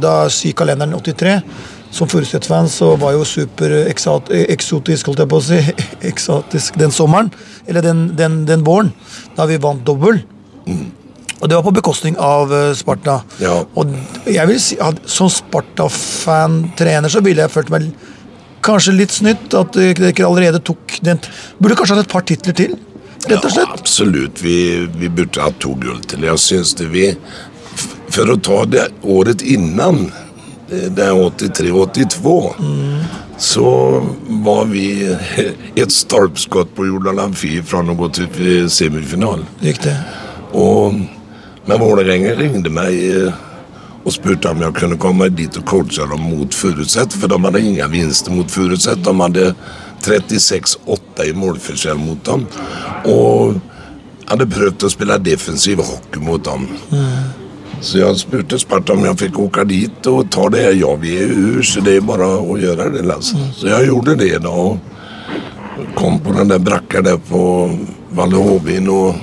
da 0.03 0.17
syk 0.33 0.57
kalenderen 0.59 0.97
83 0.99 1.39
som 1.93 2.09
Furuset-fan 2.09 2.65
så 2.73 2.95
var 2.97 3.13
jo 3.13 3.21
super 3.23 3.69
eksotisk, 3.85 5.05
holdt 5.11 5.19
jeg 5.21 5.29
på 5.29 5.37
å 5.37 5.43
si, 5.45 5.59
eksotisk 6.11 6.79
den 6.81 6.91
sommeren. 6.91 7.29
Eller 7.69 7.85
den, 7.85 8.07
den, 8.17 8.39
den 8.49 8.65
våren, 8.65 8.89
da 9.37 9.45
vi 9.45 9.59
vant 9.61 9.85
dobbel. 9.85 10.17
Og 11.43 11.49
det 11.49 11.57
var 11.57 11.65
på 11.65 11.75
bekostning 11.75 12.15
av 12.23 12.53
eh, 12.55 12.71
Sparta. 12.77 13.17
Ja. 13.43 13.57
Og 13.75 13.91
jeg 14.31 14.47
vil 14.47 14.59
si 14.63 14.77
at 14.79 15.01
som 15.11 15.27
Sparta-fan-trener 15.31 17.11
så 17.11 17.19
ville 17.25 17.43
jeg 17.43 17.51
følt 17.51 17.71
meg 17.73 17.89
kanskje 18.63 18.95
litt 18.95 19.11
snytt 19.11 19.51
at 19.59 19.75
dere 19.75 20.13
ikke 20.13 20.23
allerede 20.23 20.61
tok 20.63 21.01
den 21.03 21.19
Burde 21.59 21.75
kanskje 21.75 21.97
hatt 21.97 22.05
et 22.05 22.13
par 22.13 22.23
titler 22.23 22.55
til, 22.55 22.77
rett 23.27 23.43
og 23.43 23.57
Ja, 23.59 23.65
absolutt. 23.75 24.39
Vi, 24.39 24.55
vi 24.95 25.09
burde 25.11 25.43
ha 25.43 25.51
to 25.59 25.75
gull 25.83 25.99
til. 26.07 26.23
Jeg 26.29 26.39
syns 26.39 26.75
det 26.79 26.87
vi... 26.95 27.09
For 28.13 28.29
å 28.29 28.37
ta 28.37 28.59
det 28.69 28.83
året 29.09 29.41
innan, 29.41 30.03
det 30.69 31.01
er 31.01 31.17
83-82, 31.17 32.33
så 33.41 33.71
var 34.45 34.67
vi 34.69 34.85
et 35.81 35.95
stolpskudd 35.95 36.75
på 36.77 36.85
Jordan 36.91 37.23
Amfi 37.25 37.57
fra 37.65 37.81
å 37.81 37.97
gå 37.97 38.11
semifinalen. 38.69 39.47
Gikk 39.59 39.81
Riktig. 39.81 39.97
Och, 40.53 40.93
men 41.65 41.79
Vålerenga 41.79 42.35
ringde 42.35 42.69
meg 42.69 42.93
og 43.27 44.07
och 44.07 44.13
spurte 44.13 44.49
om 44.49 44.61
jeg 44.61 44.73
kunne 44.75 44.97
komme 44.97 45.29
dit 45.29 45.57
og 45.57 45.65
coache 45.65 46.07
dem 46.09 46.21
mot 46.21 46.53
Furuset. 46.53 47.13
for 47.13 47.27
de 47.27 47.43
hadde 47.43 47.59
ingen 47.59 47.91
vinster 47.91 48.31
mot 48.31 48.51
Furuset. 48.51 49.03
De 49.03 49.21
hadde 49.21 49.55
36-8 50.01 51.29
i 51.29 51.33
målforskjell 51.33 51.97
mot 51.97 52.25
dem. 52.25 52.45
Og 53.05 53.61
hadde 54.27 54.45
prøvd 54.45 54.83
å 54.83 54.89
spille 54.89 55.17
defensiv 55.17 55.77
hockey 55.77 56.19
mot 56.19 56.43
dem. 56.43 56.67
Så 57.81 57.97
jeg 57.97 58.19
spurte 58.19 58.59
Sparta 58.59 58.93
om 58.93 59.05
jeg 59.05 59.17
fikk 59.17 59.39
åke 59.39 59.63
dit 59.67 60.07
og 60.07 60.29
ta 60.31 60.49
det 60.49 60.61
här. 60.61 60.71
Ja, 60.71 60.95
vi 60.95 61.17
i 61.17 61.23
ur 61.23 61.63
så 61.63 61.81
det 61.81 61.95
er 61.97 62.01
bare 62.01 62.27
å 62.27 62.57
gjøre 62.59 62.91
det 62.91 63.11
Altså. 63.11 63.37
Så 63.55 63.67
jeg 63.67 63.87
gjorde 63.87 64.15
det 64.15 64.43
da. 64.43 64.49
Og 64.49 64.79
Kom 65.95 66.19
på 66.19 66.31
den 66.33 66.47
der 66.47 66.59
brakka 66.59 67.01
der 67.01 67.17
på 67.17 67.71
Valle 68.11 68.35
Hovin. 68.35 68.89
och 68.89 69.15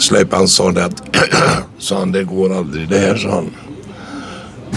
Släpan 0.00 0.48
sa 0.48 0.72
det 0.72 0.84
att 0.84 1.02
han, 1.90 2.12
det 2.12 2.24
går 2.24 2.58
aldrig 2.58 2.88
det 2.88 2.98
här, 2.98 3.16
sa 3.16 3.30
han. 3.30 3.50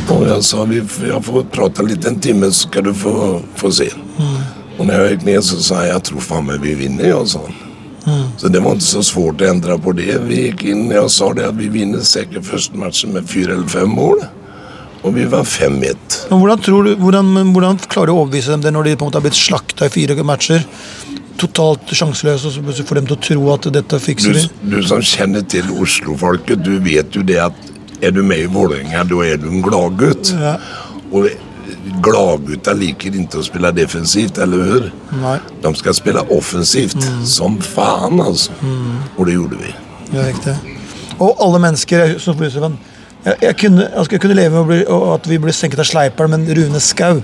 Och 0.10 0.28
jag 0.28 0.44
sa, 0.44 0.64
vi, 0.64 0.84
jag 1.08 1.26
får 1.26 1.44
prata 1.44 1.82
lite 1.82 2.08
en 2.08 2.20
timme 2.20 2.46
så 2.46 2.68
ska 2.70 2.82
du 2.82 2.94
få, 2.94 3.42
få 3.56 3.72
se. 3.72 3.90
Och 4.78 4.86
när 4.86 5.02
jag 5.02 5.12
gick 5.12 5.26
ner 5.26 5.42
så 5.42 5.56
sa 5.58 5.86
jag, 5.86 5.96
jag 5.96 6.04
tror 6.04 6.20
fan 6.20 6.46
men 6.46 6.62
vi 6.62 6.76
vinner 6.76 7.10
jag, 7.10 7.28
sa 7.28 7.40
han. 7.40 7.54
Så 8.38 8.48
det 8.48 8.60
var 8.60 8.72
inte 8.72 8.86
så 8.86 9.04
svårt 9.04 9.42
att 9.42 9.48
ändra 9.48 9.78
på 9.78 9.92
det. 9.92 10.22
Vi 10.28 10.42
gick 10.42 10.64
in 10.64 10.88
och 10.88 10.94
jag 10.94 11.12
sa 11.12 11.34
det 11.34 11.48
att 11.48 11.56
vi 11.56 11.68
vinner 11.68 12.00
säkert 12.00 12.46
första 12.46 12.78
matchen 12.78 13.10
med 13.10 13.30
fyra 13.30 13.54
eller 13.54 13.68
fem 13.68 13.90
mål. 13.90 14.18
Och 15.02 15.18
vi 15.18 15.26
var 15.26 15.44
5-1. 15.44 15.96
Men 16.30 16.40
hvordan, 16.40 17.52
hvordan 17.54 17.80
klarer 17.88 18.08
du 18.08 18.14
å 18.14 18.22
overbevise 18.22 18.52
dem 18.52 18.62
det 18.64 18.72
når 18.72 18.84
de 18.84 18.96
på 18.96 19.04
en 19.04 19.10
måte 19.12 19.20
har 19.20 19.26
blitt 19.26 19.36
slakta 19.36 19.86
i 19.86 19.92
fire 19.92 20.24
matcher? 20.24 20.64
Totalt 21.42 21.90
sjanseløse, 21.96 22.48
og 22.48 22.74
så 22.76 22.84
får 22.86 23.00
dem 23.02 23.08
til 23.10 23.18
å 23.18 23.22
tro 23.28 23.48
at 23.56 23.70
dette 23.74 24.00
fikser 24.00 24.36
Du, 24.36 24.40
de? 24.40 24.76
du 24.76 24.84
som 24.88 25.02
kjenner 25.02 25.42
til 25.50 25.72
Oslo-folket, 25.82 26.62
du 26.64 26.78
vet 26.84 27.16
jo 27.18 27.24
det 27.26 27.40
at 27.50 27.72
er 28.04 28.12
du 28.12 28.22
med 28.24 28.44
i 28.44 28.52
Vålerenga 28.52 29.04
da 29.08 29.24
er 29.26 29.40
du 29.42 29.48
en 29.50 29.64
glad 29.64 29.98
gutt. 30.00 30.34
Ja. 30.38 30.58
Og 31.14 31.30
Gladgutta 32.04 32.74
liker 32.76 33.16
ikke 33.16 33.40
å 33.40 33.44
spille 33.46 33.72
defensivt, 33.76 34.38
eller 34.44 34.64
hør? 34.68 34.88
Nei, 35.22 35.38
De 35.64 35.72
skal 35.80 35.96
spille 35.96 36.24
offensivt 36.36 37.00
som 37.28 37.58
faen, 37.64 38.20
altså. 38.24 38.56
Mm. 38.62 38.98
Og 39.18 39.28
det 39.28 39.36
gjorde 39.38 39.60
vi. 39.62 39.74
er 40.14 40.28
riktig. 40.32 40.56
Og 41.20 41.40
alle 41.44 41.60
mennesker 41.64 42.18
som 42.20 42.36
fotballfan 42.36 42.78
jeg, 43.24 43.38
jeg, 43.42 43.56
kunne, 43.62 43.86
jeg 44.12 44.20
kunne 44.20 44.36
leve 44.36 44.52
med 44.52 44.62
å 44.64 44.68
bli, 44.68 44.80
at 45.14 45.30
vi 45.32 45.38
ble 45.40 45.54
senket 45.56 45.80
av 45.80 45.88
Sleiperen, 45.88 46.34
men 46.36 46.58
Rune 46.58 46.82
Skau 46.84 47.22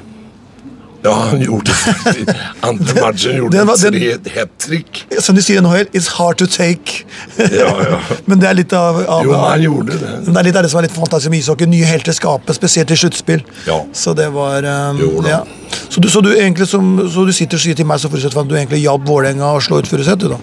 Ja, 1.04 1.14
han 1.30 1.40
gjorde 1.42 1.72
det. 1.72 2.34
Andra 2.68 3.02
matchen 3.02 3.38
gjorde 3.38 3.58
et 3.62 3.68
var- 3.68 3.78
den- 3.78 3.94
tre 4.24 4.32
hattrick. 4.36 5.06
Som 5.20 5.36
de 5.38 5.42
sier 5.42 5.58
i 5.58 5.62
NHL, 5.64 5.86
it's 5.96 6.10
hard 6.18 6.38
to 6.42 6.46
take. 6.46 7.06
Ja, 7.38 7.70
ja. 7.86 8.00
men 8.28 8.40
det 8.42 8.50
er 8.50 8.58
litt 8.58 8.74
av, 8.76 9.00
av 9.08 9.24
Jo, 9.24 9.34
han 9.40 9.64
gjorde 9.64 9.96
det. 10.02 10.12
Men 10.26 10.34
det 10.34 10.42
er 10.42 10.50
litt 10.50 10.60
av 10.60 10.68
det 10.68 10.72
som 10.74 10.82
er 10.82 10.88
litt 10.90 10.98
fantastisk 10.98 11.32
med 11.32 11.40
ishockey. 11.40 11.70
Nye 11.72 11.88
helter 11.88 12.12
skapes, 12.18 12.60
spesielt 12.60 12.92
i 12.92 13.00
sluttspill. 13.00 13.46
Ja. 13.68 13.80
Så 13.96 14.14
det 14.14 14.28
var 14.36 14.64
um, 14.68 15.00
Jo 15.00 15.22
da. 15.24 15.30
ja. 15.38 15.42
så, 15.88 16.02
du, 16.04 16.10
så, 16.12 16.22
du 16.22 16.34
egentlig 16.36 16.68
som, 16.68 16.92
så 17.10 17.24
du 17.26 17.32
sitter 17.34 17.56
og 17.56 17.64
sier 17.64 17.80
til 17.80 17.88
meg 17.88 18.04
som 18.04 18.12
Furuset 18.12 18.36
at 18.36 18.50
du 18.52 18.56
egentlig 18.60 18.84
hjalp 18.84 19.08
Vålerenga 19.08 19.54
å 19.56 19.64
slå 19.64 19.80
ut 19.80 19.88
Furuset, 19.88 20.20
du 20.20 20.28
da? 20.36 20.40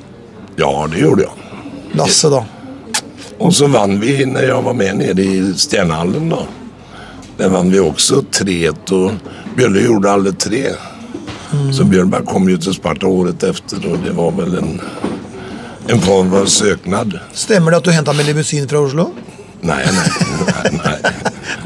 Ja, 0.57 0.73
det 0.89 1.03
gjorde 1.05 1.29
jeg. 1.29 1.65
Lasse, 2.01 2.33
da. 2.33 2.41
Og 3.45 3.53
så 3.53 3.69
vann 3.69 3.99
vi 4.01 4.23
når 4.25 4.49
jeg 4.49 4.65
var 4.65 4.75
med 4.79 5.03
nede 5.05 5.21
i 5.23 5.53
Stjärnhallen 5.53 6.31
då. 6.33 6.47
Där 7.37 7.49
vann 7.49 7.71
vi 7.71 7.81
också 7.81 8.25
3-1 8.33 8.93
och 8.93 9.81
gjorde 9.81 10.11
alla 10.11 10.33
tre. 10.33 10.73
Så 11.73 11.85
Björnberg 11.85 12.25
kom 12.27 12.49
ju 12.49 12.59
till 12.59 12.73
Sparta 12.73 13.07
året 13.07 13.43
efter 13.43 13.93
och 13.93 13.99
det 13.99 14.11
var 14.11 14.31
väl 14.33 14.55
en, 14.59 14.81
en 15.87 16.01
form 16.01 16.35
av 16.35 16.47
söknad. 16.47 17.19
Stemmer 17.33 17.71
det 17.71 17.77
at 17.77 17.85
du 17.85 17.91
henta 17.91 18.13
med 18.13 18.27
limousin 18.27 18.69
fra 18.69 18.81
Oslo? 18.81 19.11
Nej, 19.61 19.87
nej, 19.93 20.11
nej, 20.47 20.81
nej. 20.85 20.99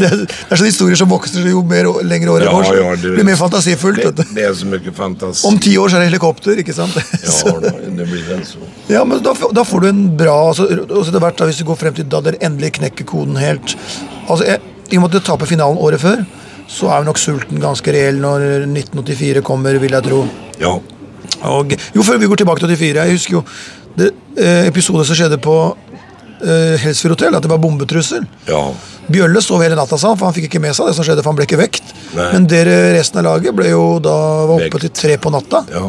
Det 0.01 0.07
er, 0.09 0.17
det 0.23 0.55
er 0.55 0.57
sånne 0.57 0.71
historier 0.71 0.97
som 0.97 1.11
vokser 1.11 1.45
jo 1.51 1.61
mer 1.67 1.85
lengre 2.09 2.33
året 2.33 2.47
Ja, 2.47 2.53
går. 2.55 2.77
ja, 2.79 2.93
det- 2.97 3.11
blir 3.19 3.27
mer 3.27 3.37
fantasifullt. 3.37 4.01
Det, 4.17 4.25
det 4.37 4.45
er 4.49 4.55
så 4.57 4.69
mye 4.71 4.93
fantasi. 4.97 5.47
Om 5.49 5.59
ti 5.61 5.75
år 5.79 5.89
så 5.93 5.99
er 5.99 6.01
det 6.05 6.09
helikopter, 6.09 6.57
ikke 6.63 6.73
sant? 6.73 6.97
Ja, 7.27 7.53
det 7.61 8.07
blir 8.09 8.25
vel 8.29 8.41
så. 8.49 8.63
Ja, 8.89 9.05
men 9.05 9.21
da, 9.25 9.35
da 9.53 9.65
får 9.65 9.85
du 9.85 9.89
en 9.91 10.03
bra 10.17 10.37
altså, 10.49 10.71
og 10.89 11.11
etter 11.29 11.51
Hvis 11.51 11.61
du 11.61 11.67
går 11.69 11.77
frem 11.83 11.95
til 11.99 12.09
da 12.09 12.23
dere 12.25 12.41
endelig 12.41 12.73
knekker 12.79 13.05
koden 13.05 13.37
helt 13.41 13.77
altså, 14.29 14.47
jeg, 14.47 14.61
I 14.91 14.97
og 14.99 15.03
med 15.05 15.11
at 15.15 15.19
du 15.21 15.27
taper 15.27 15.47
finalen 15.47 15.79
året 15.79 16.01
før, 16.03 16.25
så 16.71 16.91
er 16.95 17.05
nok 17.07 17.19
sulten 17.19 17.61
ganske 17.63 17.93
reell 17.95 18.19
når 18.23 18.45
1984 18.69 19.43
kommer, 19.47 19.79
vil 19.83 19.95
jeg 19.97 20.07
tro. 20.07 20.25
Ja, 20.61 20.77
Og, 21.47 21.73
jo, 21.95 22.03
før 22.05 22.19
vi 22.21 22.27
går 22.29 22.37
tilbake 22.43 22.61
til 22.61 22.69
84 22.77 23.05
Jeg 23.07 23.13
husker 23.15 23.33
jo 23.39 23.41
det, 23.97 24.11
eh, 24.37 24.67
episode 24.69 25.05
som 25.09 25.17
skjedde 25.17 25.39
på 25.41 25.55
eh, 26.45 26.77
Helsfyr 26.83 27.15
hotell, 27.15 27.35
at 27.39 27.43
det 27.43 27.51
var 27.51 27.59
bombetrussel. 27.63 28.27
ja. 28.49 28.63
Bjølle 29.11 29.41
sov 29.43 29.59
hele 29.65 29.75
natta, 29.75 29.97
sa 29.99 30.13
han, 30.13 30.19
for 30.21 30.29
han 30.29 30.35
fikk 30.37 30.45
ikke 30.47 30.61
med 30.63 30.71
seg 30.77 30.87
det 30.87 30.93
som 30.95 31.03
skjedde, 31.03 31.23
for 31.25 31.33
han 31.33 31.39
ble 31.41 31.47
ikke 31.49 31.59
vekt. 31.59 31.89
Nei. 32.15 32.29
Men 32.31 32.45
dere 32.47 32.93
resten 32.95 33.19
av 33.19 33.25
laget 33.27 33.57
ble 33.59 33.73
jo 33.73 33.99
da 33.99 34.13
var 34.47 34.53
oppe 34.61 34.69
Vekt. 34.71 34.85
til 34.85 34.93
tre 35.01 35.17
på 35.19 35.33
natta. 35.35 35.65
ja. 35.75 35.89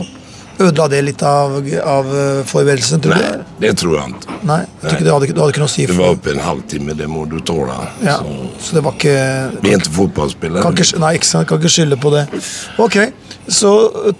Ødela 0.62 0.88
det 0.92 1.00
litt 1.08 1.22
av, 1.26 1.56
av 1.92 2.10
eh, 2.16 2.42
forberedelsen, 2.50 3.02
tror 3.04 3.16
du? 3.18 3.22
Nei, 3.22 3.46
det 3.64 3.72
tror 3.82 3.96
jeg 3.98 4.14
ikke. 4.16 4.36
Nei, 4.50 4.60
jeg 4.66 4.82
tror 4.84 4.96
ikke 4.98 5.06
det 5.08 5.14
hadde, 5.16 5.30
det 5.32 5.42
hadde 5.42 5.54
ikke 5.56 5.64
noe 5.64 5.70
å 5.72 5.74
si. 5.76 5.86
Det 5.88 5.96
For, 5.96 6.02
var 6.04 6.16
oppe 6.18 6.34
en 6.36 6.44
halvtime, 6.46 6.96
det 7.02 7.08
må 7.12 7.24
du 7.32 7.38
tåla. 7.48 7.78
ja, 8.06 8.18
Så, 8.22 8.36
så 8.68 8.78
det 8.78 8.84
var 8.88 8.98
ikke 9.00 9.16
vi 9.62 9.74
er 9.74 9.80
ikke 9.82 9.96
fotballspillere. 9.98 10.64
kan 10.66 10.78
ikke, 10.78 11.00
Nei, 11.06 11.12
ikke 11.20 11.30
sant, 11.32 11.48
kan 11.50 11.62
ikke 11.62 11.74
skylde 11.78 11.98
på 12.04 12.14
det. 12.16 12.26
Ok, 12.86 12.98
så 13.62 13.72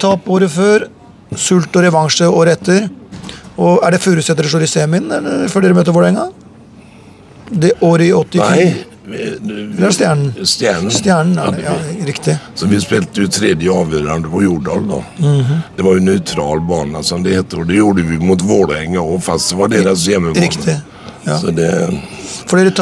tap 0.02 0.28
året 0.34 0.50
før, 0.54 0.88
sult 1.36 1.76
og 1.78 1.86
revansje 1.86 2.28
året 2.28 2.60
etter. 2.60 2.88
Og 3.62 3.82
Er 3.84 3.92
det 3.94 4.00
Furuset 4.00 4.36
dere 4.38 4.48
slår 4.48 4.64
i 4.64 4.70
semien 4.70 5.10
eller 5.12 5.48
før 5.52 5.62
dere 5.66 5.76
møter 5.76 5.92
Vålerenga? 5.94 6.30
Det 7.52 7.74
året 7.84 8.06
i 8.08 8.12
84? 8.16 8.48
Nej. 8.48 8.86
Eller 9.06 9.86
er 9.86 9.90
Stjernen? 9.96 10.28
Stjernen. 10.46 10.90
Stjernen 10.94 11.38
er 11.42 11.50
det, 11.56 11.62
Ja, 11.64 11.74
riktig. 12.06 12.36
Så 12.54 12.68
vi 12.70 12.78
spilte 12.80 13.24
jo 13.24 13.28
tredje 13.28 13.72
avgjørende 13.74 14.30
på 14.30 14.42
Jordal 14.44 14.84
da. 14.88 15.00
Mhm. 15.18 15.62
Det 15.76 15.84
var 15.84 15.98
jo 15.98 16.04
nøytral 16.06 16.60
bane 16.68 17.02
som 17.04 17.22
det 17.22 17.34
heter, 17.34 17.60
og 17.60 17.66
det 17.68 17.76
gjorde 17.80 18.04
vi 18.06 18.18
mot 18.18 18.40
Vålerenga 18.42 19.00
òg, 19.02 19.20
fast 19.22 19.50
det 19.50 19.58
var 19.58 19.68
deres 19.68 20.06
hjemmebane. 20.06 20.46
Riktig. 20.46 20.76
Ja. 21.26 21.36
Så 21.38 21.50
det, 21.54 21.68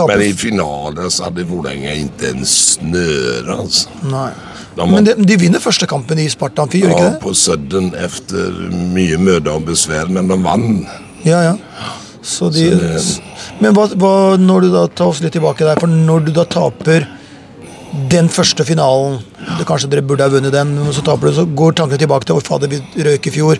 men 0.08 0.22
i 0.24 0.32
finalen 0.32 1.10
så 1.12 1.24
hadde 1.28 1.44
Vålerenga 1.48 1.92
ikke 1.92 2.30
en 2.34 2.44
snøre, 2.44 3.56
altså. 3.58 3.88
Nei. 4.02 4.30
De 4.76 4.80
har- 4.80 4.86
Men 4.86 5.04
de, 5.04 5.14
de 5.26 5.36
vinner 5.36 5.58
første 5.60 5.86
kampen 5.86 6.18
i 6.18 6.28
Spartan 6.28 6.68
Fyr, 6.68 6.80
gjør 6.86 6.88
Ja, 6.88 6.94
ikke 6.96 7.04
det? 7.04 7.12
Ja, 7.12 7.18
på 7.20 7.34
Sudden 7.34 7.94
efter 7.94 8.50
mye 8.94 9.18
møde 9.18 9.48
og 9.50 9.64
besvær, 9.66 10.08
men 10.08 10.28
de 10.28 10.36
vant. 10.42 10.86
Ja, 11.24 11.40
ja. 11.42 11.54
Så 12.22 12.50
de, 12.52 12.70
Så 12.70 12.78
det- 12.80 13.60
men 13.60 13.74
hva, 13.74 13.86
hva, 13.96 14.36
når 14.38 14.60
du 14.62 14.70
da 14.72 14.86
tar 14.88 15.06
oss 15.08 15.20
litt 15.22 15.32
tilbake 15.32 15.58
der, 15.64 15.78
for 15.80 15.86
når 15.88 16.26
du 16.26 16.32
da 16.32 16.44
taper 16.44 17.06
den 18.08 18.28
første 18.28 18.64
finalen 18.64 19.18
det, 19.58 19.64
Kanskje 19.66 19.88
dere 19.90 20.02
burde 20.06 20.22
ha 20.22 20.28
vunnet 20.30 20.52
den, 20.52 20.74
men 20.76 20.92
så 20.92 21.02
taper 21.02 21.28
du, 21.30 21.32
så 21.34 21.44
går 21.56 21.72
tankene 21.74 21.98
tilbake 21.98 22.24
til 22.28 22.36
«Å, 22.36 22.42
fader, 22.44 22.68
vi 22.68 22.78
røyk 23.02 23.26
i 23.26 23.30
fjor. 23.34 23.58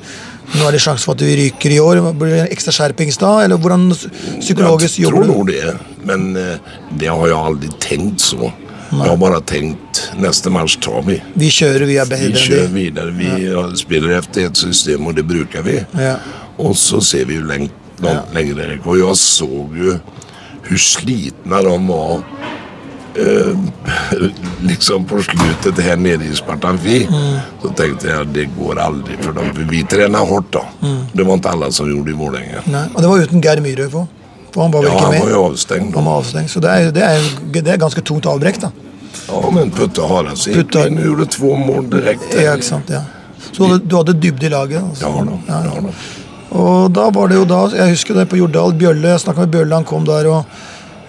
Nå 0.55 0.67
er 0.69 0.73
det 0.77 0.81
sjanse 0.85 1.03
for 1.07 1.17
at 1.17 1.21
vi 1.25 1.35
ryker 1.41 1.73
i 1.73 1.79
år. 1.83 2.01
Blir 2.19 2.31
det 2.37 2.41
en 2.45 2.53
ekstra 2.55 2.71
skjerpings 2.77 3.19
da? 3.19 3.31
Eller 3.43 3.57
hvordan 3.59 3.89
psykologisk 4.41 4.99
Jeg 5.01 5.09
jobber 5.09 5.25
tror 5.25 5.41
nå 5.41 5.47
det, 5.47 5.75
men 6.07 6.37
eh, 6.37 6.59
det 7.01 7.09
har 7.09 7.27
jeg 7.27 7.39
aldri 7.41 7.71
tenkt 7.83 8.21
så. 8.21 8.53
Jeg 8.91 9.07
har 9.07 9.17
bare 9.23 9.41
tenkt 9.47 10.01
neste 10.19 10.51
match 10.51 10.77
tar 10.83 11.03
vi. 11.07 11.21
Vi 11.39 11.49
kjører, 11.55 11.87
vi 11.87 11.97
er 12.03 12.05
Vi 12.11 12.17
bedre 12.17 12.41
kör 12.45 12.65
enn 12.65 12.75
de. 12.75 12.91
vidare. 12.91 13.13
Vi 13.15 13.77
spiller 13.79 14.17
efter 14.19 14.47
et 14.51 14.57
system 14.59 15.07
og 15.07 15.15
det 15.15 15.27
bruker 15.27 15.63
vi. 15.63 15.77
Ja. 15.99 16.17
Og 16.59 16.75
så 16.77 17.01
ser 17.03 17.25
vi 17.25 17.35
hur 17.39 17.47
långt, 18.03 18.15
långt 18.15 18.35
längre 18.35 18.67
det. 18.67 18.79
Och 18.85 18.99
jag 18.99 19.17
såg 19.17 19.77
ju 19.77 19.99
hur 20.63 20.77
slitna 20.79 21.63
de 21.63 21.87
var 21.87 22.21
eh, 23.15 23.59
liksom 24.61 25.05
på 25.05 25.23
slutet 25.23 25.85
här 25.85 25.97
nere 25.97 26.25
i 26.25 26.35
Spartanfi. 26.35 27.09
Så 27.63 27.69
tänkte 27.69 28.09
jag 28.09 28.27
det 28.27 28.45
går 28.45 28.79
aldrig 28.79 29.19
för 29.19 29.33
dem. 29.33 29.45
För 29.55 29.63
vi 29.63 29.83
tränar 29.83 30.19
hårt 30.27 30.53
då. 30.53 30.65
Det 31.13 31.23
var 31.23 31.35
inte 31.35 31.51
alla 31.51 31.71
som 31.71 31.91
gjorde 31.91 32.11
i 32.11 32.15
Vålerenga. 32.15 32.63
Nei, 32.65 32.85
og 32.95 33.03
det 33.03 33.09
var 33.09 33.19
uten 33.19 33.41
Geir 33.43 33.61
Myhrøy 33.61 33.91
på. 33.91 34.07
For 34.55 34.63
han 34.63 34.73
var 34.75 34.83
vel 34.83 34.91
Ja, 34.91 34.97
ikke 34.97 35.07
han 35.07 35.21
var 35.21 35.31
jo 35.31 35.43
avstängd 35.47 35.95
Han 35.95 36.05
var 36.05 36.17
avstengt. 36.19 36.51
Så 36.51 36.61
det 36.61 36.71
er, 36.71 36.91
det 36.95 37.03
er, 37.07 37.27
det 37.55 37.69
er 37.69 37.77
ganske 37.79 38.03
tungt 38.03 38.27
avbrekk, 38.27 38.61
da. 38.65 38.71
Ja, 39.29 39.51
men 39.55 39.71
Putte 39.71 40.03
Haras 40.11 40.47
gikk 40.47 40.57
Putte- 40.57 40.87
in 40.89 40.99
och 40.99 41.05
gjorde 41.05 41.27
to 41.27 41.57
mål 41.57 41.91
direkte. 41.91 42.43
Ja, 42.43 42.55
ikke 42.59 42.67
sant, 42.67 42.91
ja. 42.91 43.03
Så 43.53 43.69
du 43.85 43.97
hadde, 43.97 44.13
dybde 44.13 44.47
i 44.47 44.49
laget? 44.51 44.83
Altså. 44.83 45.07
Ja 45.07 45.25
da, 45.25 45.39
Ja, 45.49 45.81
då. 45.81 45.93
Og 46.51 46.91
da 46.95 47.09
var 47.15 47.29
det 47.31 47.37
jo 47.39 47.45
da, 47.47 47.63
jeg 47.77 47.95
husker 47.95 48.15
det 48.19 48.29
på 48.31 48.39
Jordal, 48.41 48.73
Bjølle, 48.75 49.13
jeg 49.15 49.21
snakket 49.23 49.47
med 49.47 49.53
Bjølle, 49.55 49.75
han 49.79 49.85
kom 49.87 50.05
der 50.09 50.27
og 50.31 50.45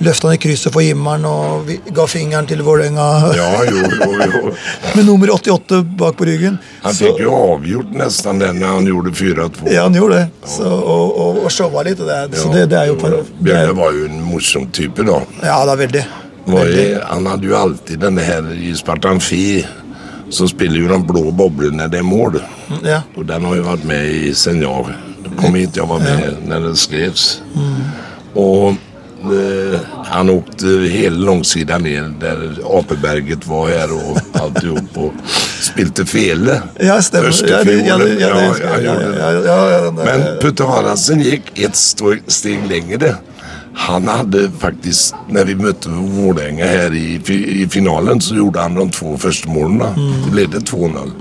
løftet 0.01 0.25
han 0.29 0.33
i 0.37 0.41
krysset 0.41 0.73
for 0.73 0.81
himmelen 0.81 1.25
og 1.29 1.63
vi, 1.67 1.75
ga 1.93 2.05
fingeren 2.09 2.47
til 2.49 2.61
Vålerenga 2.65 3.07
Ja, 3.37 3.49
jo, 3.69 3.81
jo, 3.85 4.07
jo. 4.17 4.53
med 4.95 5.05
nummer 5.05 5.29
88 5.35 5.81
bak 5.97 6.15
på 6.17 6.25
ryggen. 6.25 6.57
Han 6.81 6.93
Så- 6.93 7.15
jo 7.21 7.35
avgjort 7.53 7.91
nesten 7.93 8.39
den 8.39 8.59
när 8.59 8.67
han 8.67 8.85
gjorde 8.85 9.11
4-2. 9.11 9.69
Ja, 9.73 9.83
han 9.83 9.93
gjorde 9.93 10.15
det. 10.15 10.27
Så, 10.45 10.63
og, 10.65 11.19
og, 11.19 11.43
og 11.45 11.51
showa 11.51 11.83
litt. 11.83 11.97
Det, 11.97 12.09
er- 12.17 12.33
så 12.33 12.49
det, 12.53 12.65
det 12.69 12.77
er 12.79 12.85
jo 12.89 12.95
det 12.95 13.21
Bjølle 13.41 13.67
er, 13.69 13.73
var 13.77 13.91
jo 13.93 14.05
en 14.09 14.21
morsom 14.25 14.65
type 14.73 15.05
da. 15.05 15.19
Ja, 15.43 15.59
det 15.69 15.77
veldig. 15.85 16.03
Var 16.45 16.59
veldig. 16.65 16.87
ju, 16.89 16.97
han 17.05 17.25
hadde 17.27 17.47
jo 17.47 17.55
alltid 17.57 17.99
den 17.99 18.17
her 18.17 18.49
i 18.57 18.73
Spartan 18.75 19.19
Fi 19.21 19.65
så 20.31 20.47
spiller 20.47 20.79
jo 20.79 20.87
den 20.87 21.05
blå 21.05 21.31
boblen 21.31 21.77
når 21.77 21.87
det 21.91 21.99
er 21.99 22.07
mål. 22.07 22.41
Ja. 22.87 23.01
Og 23.17 23.25
den 23.29 23.45
har 23.45 23.55
jo 23.55 23.63
vært 23.69 23.83
med 23.85 24.05
i 24.09 24.33
sen 24.33 24.61
jag 24.61 24.93
kom 25.41 25.55
hit. 25.55 25.69
Jag 25.73 25.87
var 25.87 25.99
med 25.99 26.33
när 26.47 26.59
den 26.59 26.75
skrevs. 26.75 27.41
Och 28.33 28.69
eh, 28.69 29.79
han 30.05 30.29
åkte 30.29 30.65
hela 30.67 31.17
långsidan 31.17 31.83
ner 31.83 32.13
där 32.19 32.57
Apeberget 32.79 33.47
var 33.47 33.69
här 33.69 33.89
och 33.93 34.41
alltihop 34.41 34.97
och 34.97 35.13
spilte 35.61 36.05
fele. 36.05 36.61
Ja, 36.79 37.01
stämmer. 37.01 37.25
Första 37.25 37.47
Ja, 37.49 37.63
det, 37.63 37.73
ja, 37.73 37.97
det, 37.97 38.13
ja, 38.13 38.27
fiolen. 38.27 38.53
det, 38.53 38.63
Ja, 38.63 38.79
ja, 38.79 38.81
ja, 38.81 38.93
gjorde 38.93 39.11
det. 39.11 39.19
ja, 39.19 39.69
ja, 39.69 39.69
ja, 39.85 39.91
Men 39.91 40.39
Putte 40.41 40.63
Haraldsen 40.63 41.21
gick 41.21 41.59
ett 41.59 41.75
steg, 42.27 42.59
längre. 42.69 43.15
Han 43.73 44.07
hade 44.07 44.51
faktiskt, 44.59 45.15
när 45.29 45.45
vi 45.45 45.55
mötte 45.55 45.89
Vålerenga 45.89 46.65
här 46.65 46.93
i, 46.93 47.21
i 47.63 47.67
finalen 47.69 48.21
så 48.21 48.35
gjorde 48.35 48.59
han 48.59 48.75
de 48.75 48.89
två 48.89 49.17
första 49.17 49.49
målen. 49.49 49.79
Det 50.29 50.35
ledde 50.35 50.57
2-0. 50.57 51.11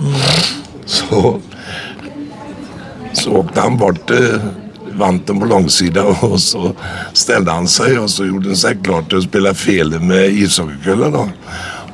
Så, 0.86 1.40
så 3.20 3.36
åkte 3.42 3.60
han 3.60 3.78
bort 3.80 4.10
eh, 4.10 4.48
vanten 4.98 5.40
på 5.40 5.46
langsida, 5.46 6.04
og 6.28 6.40
så 6.40 6.72
ställde 7.12 7.52
han 7.52 7.68
seg, 7.68 7.98
og 8.02 8.10
så 8.10 8.28
gjorde 8.28 8.52
han 8.52 8.62
seg 8.62 8.82
klart 8.86 9.10
til 9.10 9.20
å 9.20 9.26
spille 9.26 9.54
fele 9.54 10.00
med 10.02 10.40
ishockeykølla. 10.44 11.12
Da. 11.14 11.26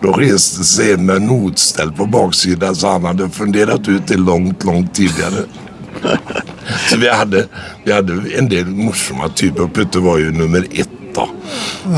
Da 0.02 0.16
reste 0.18 0.64
scenen 0.66 1.00
en 1.00 1.06
med 1.06 1.28
notstell 1.30 1.92
på 1.96 2.08
baksida 2.12 2.74
så 2.76 2.96
han 2.96 3.08
hadde 3.08 3.30
fundert 3.32 3.88
ut 3.88 4.08
det 4.08 4.20
langt, 4.20 4.66
langt 4.68 4.92
tidligere. 4.94 5.46
Så 6.90 6.98
vi 7.00 7.08
hadde, 7.08 7.46
vi 7.84 7.92
hadde 7.94 8.18
en 8.36 8.48
del 8.50 8.66
morsomme 8.68 9.30
typer. 9.38 9.70
Putte 9.72 10.02
var 10.04 10.18
jo 10.20 10.32
nummer 10.34 10.66
ett 10.66 10.90
da. 11.16 11.26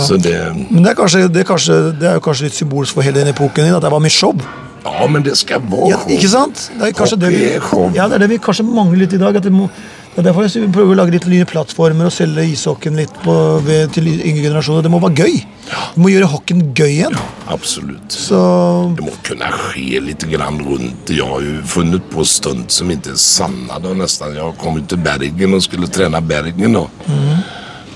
Så 0.01 0.17
det, 0.17 0.55
Men 0.71 0.83
det 0.83 0.91
er, 0.91 0.95
kanskje, 0.95 1.29
det, 1.29 1.41
er 1.43 1.49
kanskje, 1.49 1.77
det 1.99 2.09
er 2.11 2.21
kanskje 2.23 2.49
litt 2.49 2.59
symbolsk 2.59 2.95
for 2.95 3.07
hele 3.07 3.19
den 3.19 3.33
epoken 3.33 3.67
din, 3.67 3.75
at 3.75 3.83
det 3.83 3.91
var 3.91 4.03
mye 4.05 4.15
show. 4.15 4.37
Ja, 4.85 5.07
men 5.11 5.25
det 5.27 5.37
skal 5.39 5.63
være 5.65 5.93
Ja, 5.93 6.01
ikke 6.17 6.31
sant? 6.33 6.69
Det 6.79 6.91
er 6.91 6.97
kanskje 6.97 7.21
det 7.21 7.31
vi, 7.35 7.45
er 7.57 7.95
ja, 7.97 8.09
det 8.09 8.19
er 8.19 8.25
det 8.27 8.33
vi 8.35 8.43
kanskje 8.43 8.67
mangler 8.67 9.05
litt 9.05 9.17
i 9.17 9.21
dag. 9.21 9.39
Det, 9.43 9.53
må, 9.53 9.69
Og 10.17 10.25
Derfor 10.25 10.47
jeg 10.47 10.65
vi 10.65 10.71
prøver 10.75 10.97
å 10.97 10.99
lage 10.99 11.15
litt 11.15 11.27
nye 11.31 11.47
plattformer 11.47 12.09
og 12.09 12.15
selge 12.15 12.43
ishockeyen 12.51 12.97
litt 12.99 13.13
på, 13.23 13.35
ved, 13.67 13.93
til 13.95 14.09
yngre 14.11 14.49
generasjoner. 14.49 14.87
Det 14.87 14.91
må 14.91 14.99
være 15.05 15.25
gøy. 15.27 15.37
Vi 15.95 16.03
må 16.03 16.11
gjøre 16.11 16.31
hockeyen 16.33 16.65
gøy 16.75 16.89
igjen. 16.89 17.19
Absolut. 17.47 18.11
Så 18.11 18.41
Det 18.99 19.07
må 19.07 19.15
kunne 19.27 19.53
ske 19.69 20.03
litt 20.03 20.27
grann 20.33 20.59
rundt. 20.67 21.13
Jeg 21.15 21.29
har 21.29 21.45
jo 21.47 21.61
funnet 21.71 22.11
på 22.11 22.27
stunt 22.27 22.75
som 22.75 22.91
ikke 22.91 23.15
er 23.15 23.23
sanne. 23.23 23.79
då 23.83 23.95
Nesten. 23.95 24.35
Jeg 24.35 24.59
kom 24.59 24.77
ut 24.77 24.89
til 24.89 24.99
Bergen 24.99 25.55
og 25.55 25.63
skulle 25.63 25.87
trene 25.89 26.21
Bergen 26.21 26.77
Og... 26.77 26.91
Mm. 27.07 27.39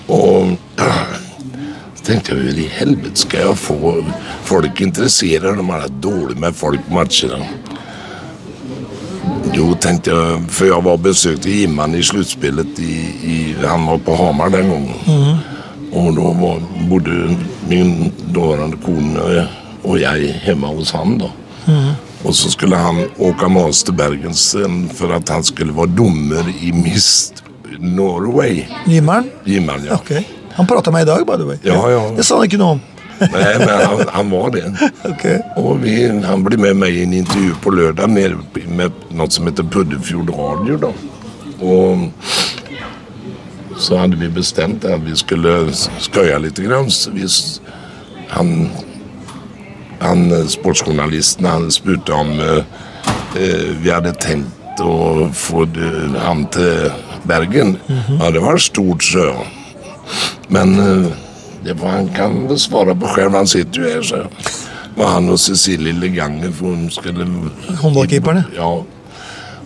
så 0.08 1.21
tänkte 2.06 2.34
jeg 2.34 2.46
hur 2.46 2.58
i 2.62 2.68
helvete 2.80 3.24
skal 3.24 3.46
jeg 3.46 3.58
få 3.62 3.92
folk 4.48 4.80
intresserade 4.80 5.56
de 5.58 5.76
er 5.76 6.00
dåligt 6.02 6.40
med 6.40 6.56
folk 6.56 6.80
på 6.88 6.98
matcherna? 6.98 7.46
Jo, 9.52 9.74
tenkte 9.76 10.10
jeg, 10.10 10.44
for 10.48 10.64
jeg 10.64 10.84
var 10.84 10.92
och 10.92 11.00
besökte 11.00 11.50
Jimman 11.50 11.94
i 11.94 12.02
sluttspillet. 12.02 12.78
I, 12.78 12.94
i, 13.22 13.54
han 13.66 13.86
var 13.86 13.98
på 13.98 14.16
Hamar 14.16 14.50
den 14.50 14.70
gangen. 14.70 14.94
Mm. 15.06 15.36
Og 15.92 16.14
da 16.16 16.30
var, 16.40 16.62
bodde 16.88 17.36
min 17.68 18.12
dåvarande 18.32 18.78
kone 18.84 19.44
og 19.82 19.98
jeg 20.00 20.32
hjemme 20.46 20.70
hos 20.72 20.94
han 20.96 21.18
da. 21.20 21.28
Mm. 21.66 21.92
Og 22.24 22.34
så 22.34 22.50
skulle 22.50 22.78
han 22.78 23.02
åke 23.18 23.48
med 23.50 23.72
oss 23.72 23.82
til 23.82 23.96
Bergensen 23.98 24.86
for 24.94 25.12
at 25.14 25.28
han 25.28 25.44
skulle 25.44 25.74
være 25.76 25.96
dommer 25.98 26.48
i 26.62 26.72
Mist 26.72 27.42
Norway. 27.78 28.62
Jimman? 28.86 29.28
Jimman, 29.46 29.84
ja. 29.84 29.98
Ok. 29.98 30.41
Han 30.56 30.66
prata 30.68 30.90
med 30.94 31.06
i 31.06 31.10
dag, 31.10 31.26
by 31.26 31.36
the 31.40 31.48
way. 31.48 31.58
Ja, 31.66 31.78
ja. 31.90 32.02
Det 32.16 32.24
sa 32.26 32.40
han 32.40 32.48
ikke 32.48 32.60
noe 32.60 32.76
om. 32.76 32.82
Nei, 33.22 33.58
men 33.58 33.68
han, 33.68 34.00
han 34.12 34.30
var 34.30 34.50
det. 34.54 34.64
Ok. 35.12 35.24
Og 35.60 35.82
vi, 35.82 35.96
han 36.26 36.44
ble 36.44 36.58
med 36.60 36.78
meg 36.82 36.96
i 36.96 37.04
en 37.06 37.14
intervju 37.22 37.56
på 37.62 37.72
lørdag 37.74 38.10
nere 38.10 38.66
med 38.68 39.04
noe 39.14 39.30
som 39.32 39.46
heter 39.48 39.66
Puddefjord 39.66 40.32
Radio 40.36 40.78
da. 40.82 40.92
Og 41.62 42.08
så 43.82 43.98
hadde 43.98 44.18
vi 44.20 44.28
bestemt 44.32 44.84
at 44.84 45.02
vi 45.04 45.14
skulle 45.18 45.54
skøye 45.74 46.38
litt. 46.42 46.58
grann. 46.60 46.90
Vi, 47.14 47.28
han, 48.32 48.52
han, 50.02 50.26
sportsjournalisten 50.50 51.48
han 51.48 51.70
spurte 51.74 52.14
om 52.14 52.34
eh, 52.40 52.62
eh, 53.38 53.70
vi 53.82 53.90
hadde 53.90 54.14
tenkt 54.22 54.82
å 54.82 55.28
få 55.36 55.66
han 56.22 56.46
til 56.54 56.92
Bergen. 57.28 57.76
Ja, 58.18 58.30
det 58.34 58.42
var 58.42 58.58
stort, 58.58 59.04
så. 59.04 59.30
Men 60.52 60.78
eh, 60.78 61.06
det 61.64 61.72
var, 61.72 61.88
han 61.88 62.08
kan 62.08 62.48
väl 62.48 62.58
svara 62.58 62.94
på 62.94 63.06
själv, 63.06 63.32
han 63.34 63.46
sitter 63.46 63.80
ju 63.80 63.92
här 63.94 64.02
så. 64.02 64.16
var 64.96 65.06
han 65.06 65.28
och 65.28 65.40
Cecilie 65.40 65.92
Leganger 65.92 66.50
för 66.50 66.66
hon 66.66 66.90
skulle... 66.90 67.26
Håndballkeeperne. 67.80 68.44
Ja. 68.56 68.84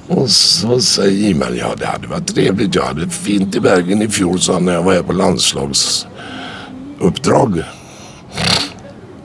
Och 0.09 0.31
så 0.31 0.81
säger 0.81 1.31
Iman, 1.31 1.57
ja 1.57 1.75
det 1.78 1.87
hade 1.87 2.07
varit 2.07 2.35
trevligt. 2.35 2.75
Jag 2.75 2.83
hade 2.85 3.09
fint 3.11 3.55
i 3.55 3.61
Bergen 3.61 4.02
i 4.02 4.09
fjol 4.09 4.40
sa 4.40 4.52
han 4.52 4.64
när 4.64 4.73
jag 4.73 4.83
var 4.83 4.95
här 4.95 5.02
på 5.02 5.12
landslagsuppdrag. 5.12 7.62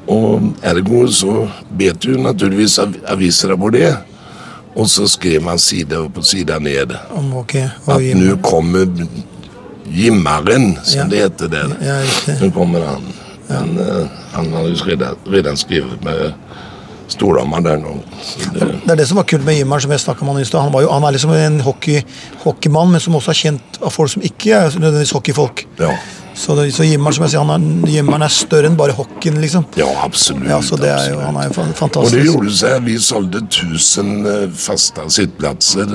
Och 0.06 0.40
ergo 0.62 1.08
så 1.08 1.48
bet 1.78 2.06
ju 2.06 2.18
naturligtvis 2.18 2.80
av- 2.80 2.96
aviserna 3.08 3.58
på 3.58 3.70
det. 3.70 3.98
Och 4.74 4.90
så 4.90 5.08
skrev 5.08 5.42
man 5.44 5.60
sida 5.60 5.96
upp 5.96 6.18
och 6.18 6.26
sida 6.26 6.60
ned 6.60 6.96
Om, 7.10 7.34
ok. 7.34 7.56
att 7.56 7.72
Og 7.96 8.02
Jim- 8.02 8.18
nu 8.20 8.38
kommer 8.42 9.08
Jimmaren, 9.90 10.78
som 10.84 11.00
Ja. 11.00 11.06
det 11.10 11.18
heter 11.24 11.48
der. 11.48 11.76
Ja, 11.82 12.02
riktig. 12.02 12.54
Kommer 12.54 12.86
han. 12.86 13.02
Men 13.48 13.78
eh, 13.80 14.08
han 14.34 14.52
hadde 14.54 14.70
jo 14.70 14.84
allerede 15.26 15.58
skrevet 15.58 16.04
med 16.04 16.34
Storhammar 17.12 17.60
den 17.62 17.82
nå. 17.84 17.98
Det, 18.54 18.60
Det 18.86 18.92
er 18.92 18.96
det 18.96 19.08
som 19.08 19.18
var 19.18 19.24
kult 19.28 19.44
med 19.46 19.58
Jimmeren, 19.58 19.82
som 19.82 19.92
jeg 19.92 20.00
snakket 20.00 20.22
om 20.22 20.28
han 20.32 20.42
i 20.42 20.46
stad. 20.46 20.62
Han, 20.62 20.88
han 20.92 21.04
er 21.04 21.12
liksom 21.12 21.34
en 21.36 21.60
hockey, 21.62 22.02
hockeymann, 22.46 22.92
men 22.92 23.00
som 23.04 23.16
også 23.16 23.34
er 23.34 23.40
kjent 23.42 23.82
av 23.84 23.92
folk 23.92 24.10
som 24.14 24.22
ikke 24.24 24.54
er 24.56 24.70
nødvendigvis 24.80 25.12
hockeyfolk. 25.12 25.66
ja. 25.80 25.92
Så, 26.34 26.56
det, 26.56 26.72
så 26.74 26.86
Jimmeren, 26.88 27.14
som 27.14 27.26
jeg 27.26 27.34
sier, 27.34 27.44
han 27.44 27.66
er, 27.84 27.90
Jimmeren 27.92 28.24
er 28.26 28.34
større 28.34 28.70
enn 28.72 28.78
bare 28.80 28.96
hockeyen, 28.96 29.40
liksom. 29.44 29.66
ja, 29.80 29.90
absolutt. 30.06 30.48
Ja, 30.50 30.62
så 30.64 30.80
det 30.80 30.90
er 30.94 31.12
jo, 31.12 31.20
han 31.26 31.38
er 31.38 31.50
jo 31.50 31.56
fantastisk. 31.58 32.02
Og 32.08 32.12
det 32.16 32.26
gjorde 32.26 32.56
seg. 32.56 32.80
vi 32.88 32.98
solgte 33.04 33.44
tusen 33.52 34.12
faste 34.56 34.82
fasta 34.82 35.10
sittplatser 35.12 35.88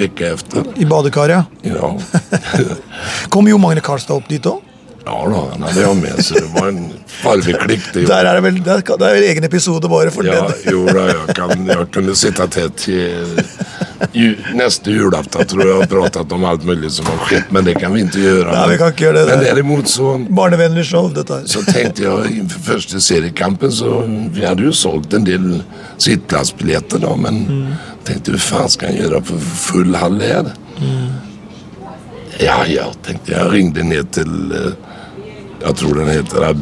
etter. 0.00 0.32
efter. 0.32 0.68
I 0.80 0.88
badekaret, 0.88 1.44
ja. 1.62 1.94
Kom 3.32 3.48
Jo 3.48 3.58
Magne 3.58 3.84
Karlstad 3.84 4.16
opp 4.16 4.28
dit 4.30 4.46
òg? 4.46 4.60
ja 5.02 5.14
da, 5.26 5.38
han 5.50 5.64
hadde 5.66 5.82
jo 5.82 5.94
med 5.98 6.18
så 6.22 6.36
det 6.38 6.48
var 6.54 6.68
en 6.70 6.82
farveklikk. 7.10 7.88
Det 7.94 8.04
Der 8.06 8.28
er 8.28 8.38
det 8.38 8.42
vel 8.44 8.60
det 8.62 8.70
er, 8.76 8.82
det 8.86 9.06
er 9.08 9.16
vel 9.16 9.24
egen 9.32 9.44
episode 9.48 9.88
bare 9.90 10.12
for 10.14 10.22
Ja, 10.26 10.44
den. 10.46 10.72
jo 10.76 10.84
da, 10.86 11.08
jeg, 11.10 11.34
kan, 11.34 11.66
jeg 11.66 11.88
kunne 11.94 12.14
sitte 12.18 12.46
tett 12.54 12.76
till 12.84 13.42
ju, 14.12 14.36
julaften 14.84 15.46
tror 15.46 15.66
jeg 15.66 15.76
har 15.76 15.86
pratet 15.86 16.32
om 16.32 16.44
alt 16.44 16.64
mulig 16.64 16.90
som 16.92 17.06
har 17.06 17.24
skjedd, 17.28 17.50
men 17.54 17.64
det 17.64 17.74
kan 17.80 17.94
vi 17.94 18.04
ikke 18.06 18.22
gjøre. 18.22 18.52
Nei, 18.52 18.66
vi 18.72 18.78
kan 18.80 18.94
ikke 18.94 19.06
gjøre 19.06 19.22
det 19.22 19.36
Men 19.36 19.44
derimot 19.46 19.90
så, 19.90 20.12
Barnevennlig 20.28 20.84
show, 20.88 21.10
dette 21.14 21.40
her. 21.40 21.46
så 21.46 21.64
tenkte 21.68 22.06
jeg 22.06 22.36
inför 22.42 22.64
første 22.72 23.00
seriekampen 23.00 23.72
så, 23.72 24.02
vi 24.32 24.46
hadde 24.46 24.66
jo 24.66 24.72
solgt 24.76 25.14
en 25.14 25.26
del 25.26 25.50
sittplassbilletter, 26.02 27.02
da, 27.04 27.16
men 27.16 27.42
mm. 27.48 27.74
tenkte 28.08 28.36
hva 28.36 28.46
faen 28.46 28.72
skal 28.72 28.92
jeg 28.92 29.06
gjøre 29.06 29.22
på 29.30 29.42
full 29.66 29.98
hall 29.98 30.20
Mm. 30.82 31.10
Ja, 32.40 32.64
ja, 32.66 32.88
tenkte 33.06 33.32
jeg. 33.32 33.50
ringde 33.52 33.84
ned 33.86 34.08
til 34.12 34.32
Jeg 35.62 35.74
tror 35.78 35.94
den 35.94 36.08
heter, 36.10 36.56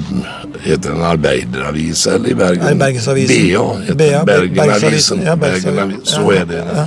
heter 0.61 0.91
den 0.91 1.03
Arbeideravisa 1.03 2.19
eller 2.19 2.29
i 2.29 2.35
Bergen? 2.35 2.79
Bergensavisen. 2.79 3.37
BA 3.37 3.63
heter 3.87 3.95
BA. 3.95 4.25
Bergenavisen. 4.29 5.23
Ja. 5.25 5.37
Bergenavisen. 5.37 6.05
Så 6.05 6.31
er 6.31 6.45
det. 6.45 6.65
ja. 6.75 6.87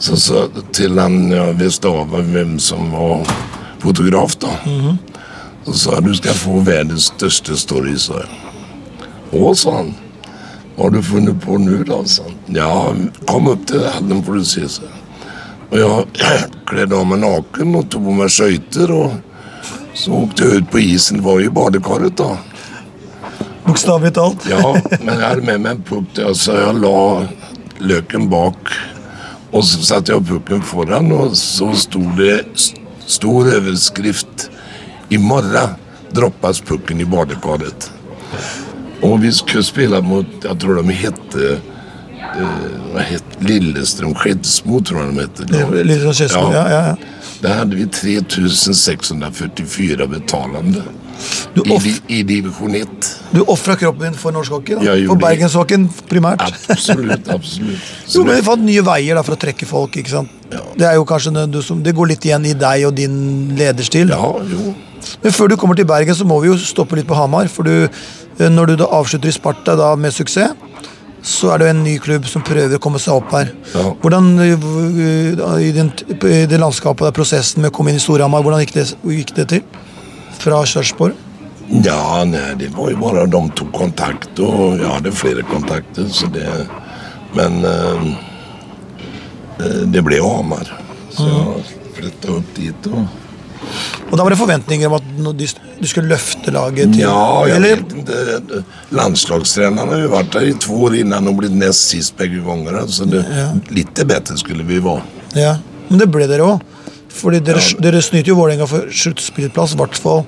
Så, 0.00 0.16
så 0.16 0.48
till 0.72 0.98
han 0.98 1.30
jag 1.30 1.52
visste 1.52 1.88
av 1.88 2.22
hvem 2.32 2.58
som 2.58 2.90
var 2.90 3.26
fotograf 3.78 4.36
da. 4.36 4.48
Mm 4.66 4.80
-hmm. 4.80 4.96
Så 5.64 5.72
sa 5.72 5.94
jeg 5.94 6.04
du 6.04 6.14
skal 6.14 6.34
få 6.34 6.60
verdens 6.60 7.02
største 7.02 7.56
story, 7.56 7.98
sa 7.98 8.14
jeg. 8.14 8.28
Å, 9.32 9.54
sa 9.54 9.74
han. 9.76 9.94
Hva 10.76 10.84
har 10.84 10.90
du 10.90 11.02
funnet 11.02 11.42
på 11.44 11.58
nå, 11.58 11.82
da? 11.84 12.04
sa 12.04 12.22
han. 12.22 12.56
Ja, 12.56 12.94
kom 13.26 13.48
opp 13.48 13.66
til 13.66 13.84
hallen 13.84 14.22
får 14.24 14.34
du 14.34 14.44
se, 14.44 14.68
så. 14.68 14.82
Og 15.70 15.78
jeg 15.78 16.06
kledde 16.70 16.96
av 16.96 17.06
meg 17.06 17.20
naken 17.20 17.74
og 17.74 17.90
tog 17.90 18.04
på 18.04 18.10
meg 18.12 18.30
skøyter 18.30 18.92
Og 18.92 19.12
så 19.94 20.12
åkte 20.12 20.44
jeg 20.44 20.62
ut 20.62 20.70
på 20.70 20.78
isen. 20.78 21.16
Det 21.16 21.24
var 21.24 21.40
jo 21.40 21.46
i 21.46 21.54
badekaret 21.54 22.16
da. 22.16 22.36
Bokstavelig 23.66 24.14
talt. 24.14 24.48
Ja, 24.48 24.72
men 25.04 25.14
jeg 25.14 25.26
hade 25.28 25.44
med 25.44 25.60
meg 25.60 25.76
en 25.76 25.82
puck 25.82 26.18
Altså, 26.18 26.44
så 26.44 26.56
jag 26.56 26.80
la 26.80 27.28
løken 27.80 28.30
bak 28.30 28.72
och 29.50 29.64
så 29.64 29.82
satte 29.82 30.12
jeg 30.12 30.26
pucken 30.26 30.62
foran 30.62 31.12
og 31.12 31.36
så 31.36 31.74
stod 31.74 32.16
det 32.16 32.44
stor 33.06 33.06
stor 33.06 33.46
I 35.08 35.18
morgen 35.18 35.68
droppas 36.12 36.60
pucken 36.60 37.00
i 37.00 37.04
badekaret. 37.04 37.90
Og 39.02 39.22
vi 39.22 39.32
skulle 39.32 39.64
spela 39.64 40.00
mot, 40.00 40.26
Jeg 40.44 40.58
tror 40.60 40.82
de 40.82 40.92
hette, 40.92 41.52
eh, 41.52 41.58
vad 42.92 43.02
hette 43.02 43.44
Skedsmo 44.14 44.80
tror 44.80 45.04
jeg 45.04 45.14
de 45.14 45.20
hette. 45.20 45.44
Lillestrøm 45.84 46.14
Skedsmo. 46.14 46.52
Ja, 46.52 46.68
ja, 46.68 46.86
ja. 46.88 46.94
Der 47.42 47.54
hadde 47.54 47.76
vi 47.76 47.86
3644 47.86 50.08
betalende 50.08 50.82
Du, 51.54 51.62
I, 51.64 51.94
I 52.08 52.22
division 52.22 52.74
1. 52.74 53.19
du 53.30 53.40
ofra 53.46 53.76
kroppen 53.78 54.08
din 54.08 54.18
for 54.18 54.34
norsk 54.34 54.56
hockey? 54.56 54.78
da? 54.78 54.94
For 55.06 55.20
bergenshockeyen 55.20 55.86
primært? 56.10 56.42
Absolutt. 56.72 57.28
absolutt. 57.36 57.90
Jo, 58.10 58.24
men 58.26 58.40
vi 58.40 58.46
fant 58.46 58.64
nye 58.66 58.84
veier 58.86 59.18
da 59.18 59.24
for 59.26 59.36
å 59.36 59.40
trekke 59.40 59.68
folk. 59.68 59.98
ikke 60.00 60.12
sant? 60.12 60.32
Ja. 60.50 60.62
Det 60.76 60.88
er 60.88 60.96
jo 60.98 61.06
kanskje 61.08 61.46
du 61.50 61.60
som, 61.62 61.82
det 61.84 61.94
går 61.96 62.14
litt 62.14 62.26
igjen 62.26 62.48
i 62.50 62.56
deg 62.58 62.88
og 62.88 62.96
din 62.98 63.18
lederstil. 63.58 64.10
Ja, 64.10 64.32
jo. 64.50 64.74
Men 65.22 65.34
før 65.36 65.52
du 65.52 65.56
kommer 65.60 65.78
til 65.78 65.88
Bergen, 65.88 66.16
så 66.16 66.26
må 66.28 66.40
vi 66.42 66.50
jo 66.50 66.58
stoppe 66.60 66.98
litt 66.98 67.08
på 67.08 67.16
Hamar. 67.16 67.48
For 67.52 67.66
du, 67.66 67.86
eh, 67.86 68.50
når 68.50 68.72
du 68.72 68.80
da 68.82 68.90
avslutter 68.98 69.30
i 69.30 69.36
Sparta 69.36 69.76
da 69.78 69.94
med 69.96 70.14
suksess, 70.16 70.56
så 71.22 71.50
er 71.52 71.60
det 71.60 71.66
jo 71.66 71.72
en 71.74 71.82
ny 71.84 71.94
klubb 72.00 72.26
som 72.28 72.44
prøver 72.44 72.78
å 72.78 72.82
komme 72.82 73.00
seg 73.02 73.20
opp 73.20 73.32
her. 73.36 73.52
Ja. 73.74 73.90
Hvordan 74.02 74.30
eh, 74.40 75.66
i, 75.68 75.72
den, 75.76 75.92
i 76.16 76.44
det 76.50 76.60
landskapet, 76.60 77.06
der, 77.06 77.16
prosessen 77.16 77.62
med 77.62 77.72
å 77.72 77.76
komme 77.76 77.92
inn 77.92 78.00
i 78.00 78.02
Storhamar, 78.02 78.42
hvordan 78.44 78.62
gikk 78.64 78.78
det, 78.78 78.86
gikk 79.20 79.34
det 79.36 79.50
til? 79.54 79.82
Fra 80.40 80.62
Sarpsborg? 80.66 81.29
Ja, 81.70 82.24
nej, 82.24 82.54
det 82.58 82.68
var 82.68 82.90
ju 82.90 82.96
bara 82.96 83.26
de 83.26 83.50
tog 83.50 83.72
kontakt 83.72 84.38
och 84.38 84.78
jag 84.78 84.88
hade 84.88 85.12
flera 85.12 85.42
kontakter. 85.42 86.04
Så 86.08 86.26
det, 86.26 86.66
men 87.34 87.64
eh, 87.64 88.02
eh, 89.58 89.82
det 89.86 90.02
blev 90.02 90.24
Hamar. 90.24 90.80
Så 91.10 91.26
jeg 91.28 91.64
flytta 91.94 92.32
opp 92.32 92.54
dit. 92.56 92.86
og 92.86 93.06
Og 94.10 94.16
da 94.18 94.24
var 94.24 94.32
det 94.32 94.38
forventninger 94.40 94.88
om 94.88 94.96
at 94.98 95.38
du 95.78 95.86
skulle 95.86 96.08
løfte 96.10 96.50
laget 96.50 96.92
til 96.94 97.02
ja, 97.04 97.46
jag 97.48 97.56
Eller 97.56 97.76
vet 97.76 97.92
inte. 97.92 98.62
Landslagstränaren 98.88 99.88
har 99.88 100.00
jo 100.00 100.10
vært 100.10 100.32
der 100.32 100.48
i 100.48 100.54
to 100.58 100.74
år 100.88 100.96
innan 101.02 101.28
og 101.28 101.38
blitt 101.38 101.54
nest 101.54 101.90
sist 101.92 102.16
begge 102.18 102.42
ganger. 102.42 102.80
Så 102.88 103.04
det, 103.04 103.22
ja. 103.30 103.50
litt 103.70 103.94
bedre 103.94 104.38
skulle 104.40 104.66
vi 104.66 104.80
være. 104.82 105.02
Ja, 105.38 105.56
men 105.88 106.02
det 106.02 106.10
ble 106.10 106.26
dere 106.26 106.48
òg. 106.56 106.60
Fordi 107.10 107.40
dere, 107.44 107.60
Ja. 107.60 107.78
dere 107.82 108.02
snyter 108.02 108.32
jo 108.32 108.38
Vålerenga 108.38 108.66
for 108.66 108.86
sluttspillplass, 108.90 109.74
i 109.74 109.78
hvert 109.78 109.98
fall 109.98 110.24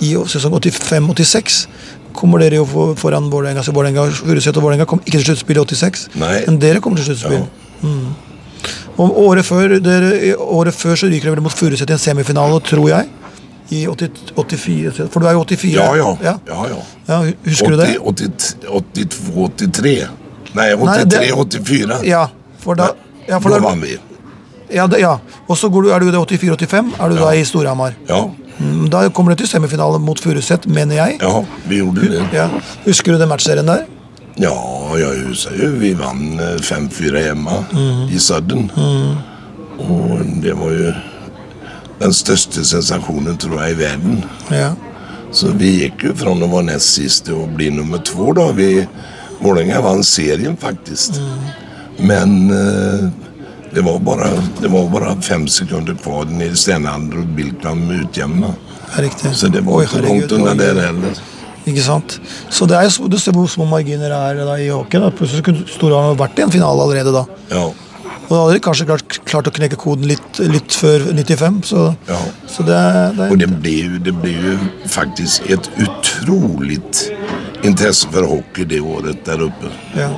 i 0.00 0.14
sesong 0.26 0.54
85-86. 0.58 1.66
Kommer 2.12 2.38
dere 2.44 2.56
jo 2.60 2.66
foran 2.98 3.30
Vålerenga, 3.32 3.62
så 3.64 3.72
Vålerenga, 3.72 4.04
Furuset 4.12 4.56
og 4.56 4.62
Vålerenga 4.66 4.84
kom 4.86 5.00
ikke 5.00 5.18
til 5.18 5.24
sluttspill 5.30 5.56
i 5.56 5.64
86. 5.64 6.08
Nei. 6.20 6.42
Men 6.46 6.58
dere 6.60 6.80
kommer 6.84 7.00
til 7.00 7.06
sluttspill. 7.12 7.46
Ja. 7.82 7.88
Og 9.00 9.16
året 9.24 9.44
før, 9.48 9.78
dere, 9.82 10.36
året 10.38 10.74
før 10.76 10.94
så 11.00 11.08
ryker 11.10 11.30
dere 11.32 11.42
mot 11.44 11.54
Furuset 11.56 11.88
i 11.90 11.94
en 11.96 11.98
semifinale, 12.02 12.60
tror 12.68 12.88
jeg. 12.92 13.08
I 13.72 13.86
80, 13.88 14.34
84, 14.36 15.06
for 15.08 15.20
du 15.24 15.26
er 15.30 15.32
jo 15.38 15.44
84. 15.48 15.72
Ja, 15.72 15.86
ja. 15.96 16.10
ja. 16.22 16.34
ja, 16.50 16.66
ja. 16.68 16.80
Ja, 17.08 17.20
husker 17.46 17.72
du 17.72 17.78
det? 17.80 17.94
82, 18.04 18.52
83. 19.56 19.94
Nei, 20.52 20.66
Nei, 20.76 20.76
83, 20.76 21.08
det- 21.08 21.62
84. 21.64 22.02
Ja, 22.10 22.26
for 22.60 22.76
da, 22.76 22.90
ja, 23.28 23.38
for 23.40 23.48
da 23.56 23.62
da 23.64 23.72
vi. 23.80 23.96
ja, 24.74 24.86
det, 24.86 25.00
ja. 25.00 25.14
Og 25.48 25.56
så 25.56 25.70
går 25.72 25.82
du, 25.86 25.90
er 25.90 26.00
du 26.04 26.10
i 26.12 26.12
84-85, 26.12 26.92
er 27.00 27.08
du 27.08 27.16
da 27.16 27.32
i 27.32 27.44
Storhamar. 27.48 27.96
Ja, 28.08 28.22
Mm, 28.26 28.36
Da 28.92 29.06
kommer 29.14 29.32
det 29.34 29.42
til 29.42 29.48
semifinale 29.54 29.98
mot 30.02 30.20
Furuset, 30.20 30.66
mener 30.68 30.96
jeg. 30.98 31.18
ja, 31.22 31.44
vi 31.68 31.80
gjorde 31.82 32.08
det. 32.12 32.22
Ja. 32.36 32.48
Husker 32.86 33.12
du 33.14 33.18
den 33.22 33.28
matchserien 33.32 33.66
der? 33.68 33.84
Ja, 34.40 34.52
jeg 34.96 35.26
husker 35.28 35.56
jo 35.58 35.70
vi 35.80 35.92
vant 35.98 36.40
eh, 36.40 36.56
5-4 36.64 37.24
hjemme 37.26 37.56
i 38.12 38.18
Sudden. 38.18 38.70
Og 39.82 40.22
det 40.42 40.54
var 40.58 40.72
jo 40.76 40.92
den 42.02 42.12
største 42.16 42.64
sensasjonen, 42.66 43.36
tror 43.38 43.60
jeg, 43.62 43.76
i 43.76 43.78
verden. 43.82 44.24
Ja. 44.50 44.72
Så 45.32 45.52
vi 45.56 45.70
gikk 45.82 46.02
jo 46.08 46.14
fra 46.18 46.32
å 46.34 46.38
være 46.48 46.66
nest 46.72 46.96
siste 46.98 47.32
å 47.36 47.46
bli 47.48 47.70
nummer 47.72 48.02
to. 48.04 48.32
da. 48.36 48.50
Vi, 48.56 48.86
Vålerenga 49.42 49.80
vant 49.82 50.06
serien, 50.06 50.56
faktisk. 50.60 51.16
Men 51.98 52.50
eh, 52.54 53.08
det 53.74 53.82
var 53.84 53.98
bare, 54.04 54.30
det 54.60 54.70
var 54.70 54.88
bara 54.92 55.14
fem 55.22 55.46
sekunder 55.48 55.94
kvar 56.02 56.24
nede 56.28 56.52
i 56.52 56.56
Stenalder 56.60 57.22
og 57.22 57.30
Bilkvam 57.36 57.86
utjevna. 58.00 58.50
Riktig. 59.00 59.32
Så 59.34 59.48
det 59.48 59.62
var 59.64 59.78
Oi, 59.80 59.84
ikke 59.86 60.02
langt 60.04 60.32
unna 60.36 60.54
der 60.58 60.74
heller. 60.86 61.22
Ikke 61.66 61.82
sant? 61.84 62.18
Så 62.50 62.66
det 62.66 62.76
er, 62.76 62.88
jo- 62.90 63.08
du 63.08 63.16
ser 63.18 63.32
hvor 63.32 63.46
små 63.48 63.64
marginer 63.70 64.10
det 64.10 64.18
er 64.18 64.44
da, 64.44 64.56
i 64.58 64.68
hockey. 64.68 64.98
Da. 65.00 65.10
Plutselig 65.10 65.44
kunne 65.46 65.64
Storhamar 65.70 66.16
vært 66.18 66.38
i 66.38 66.42
en 66.42 66.50
finale 66.50 66.82
allerede 66.82 67.12
da. 67.14 67.24
Ja. 67.50 67.62
Og 68.22 68.28
da 68.28 68.40
hadde 68.44 68.54
de 68.56 68.60
kanskje 68.64 68.86
klart, 68.88 69.16
klart 69.28 69.46
å 69.48 69.52
knekke 69.54 69.76
koden 69.78 70.06
litt, 70.08 70.38
litt 70.40 70.72
før 70.76 71.06
95. 71.14 71.62
Så, 71.64 71.96
Ja. 72.08 72.18
så 72.48 72.64
det, 72.66 72.74
er- 72.74 73.30
Og 73.30 73.38
det 73.38 73.48
ble, 73.62 73.70
jo, 73.70 73.98
det 73.98 74.14
ble 74.22 74.32
jo 74.32 74.58
faktisk 74.88 75.48
et 75.50 75.68
utrolig 75.78 76.80
interesse 77.62 78.08
for 78.10 78.26
hockey 78.26 78.64
det 78.64 78.80
året 78.80 79.24
der 79.24 79.46
oppe. 79.48 79.70
ja. 79.96 80.10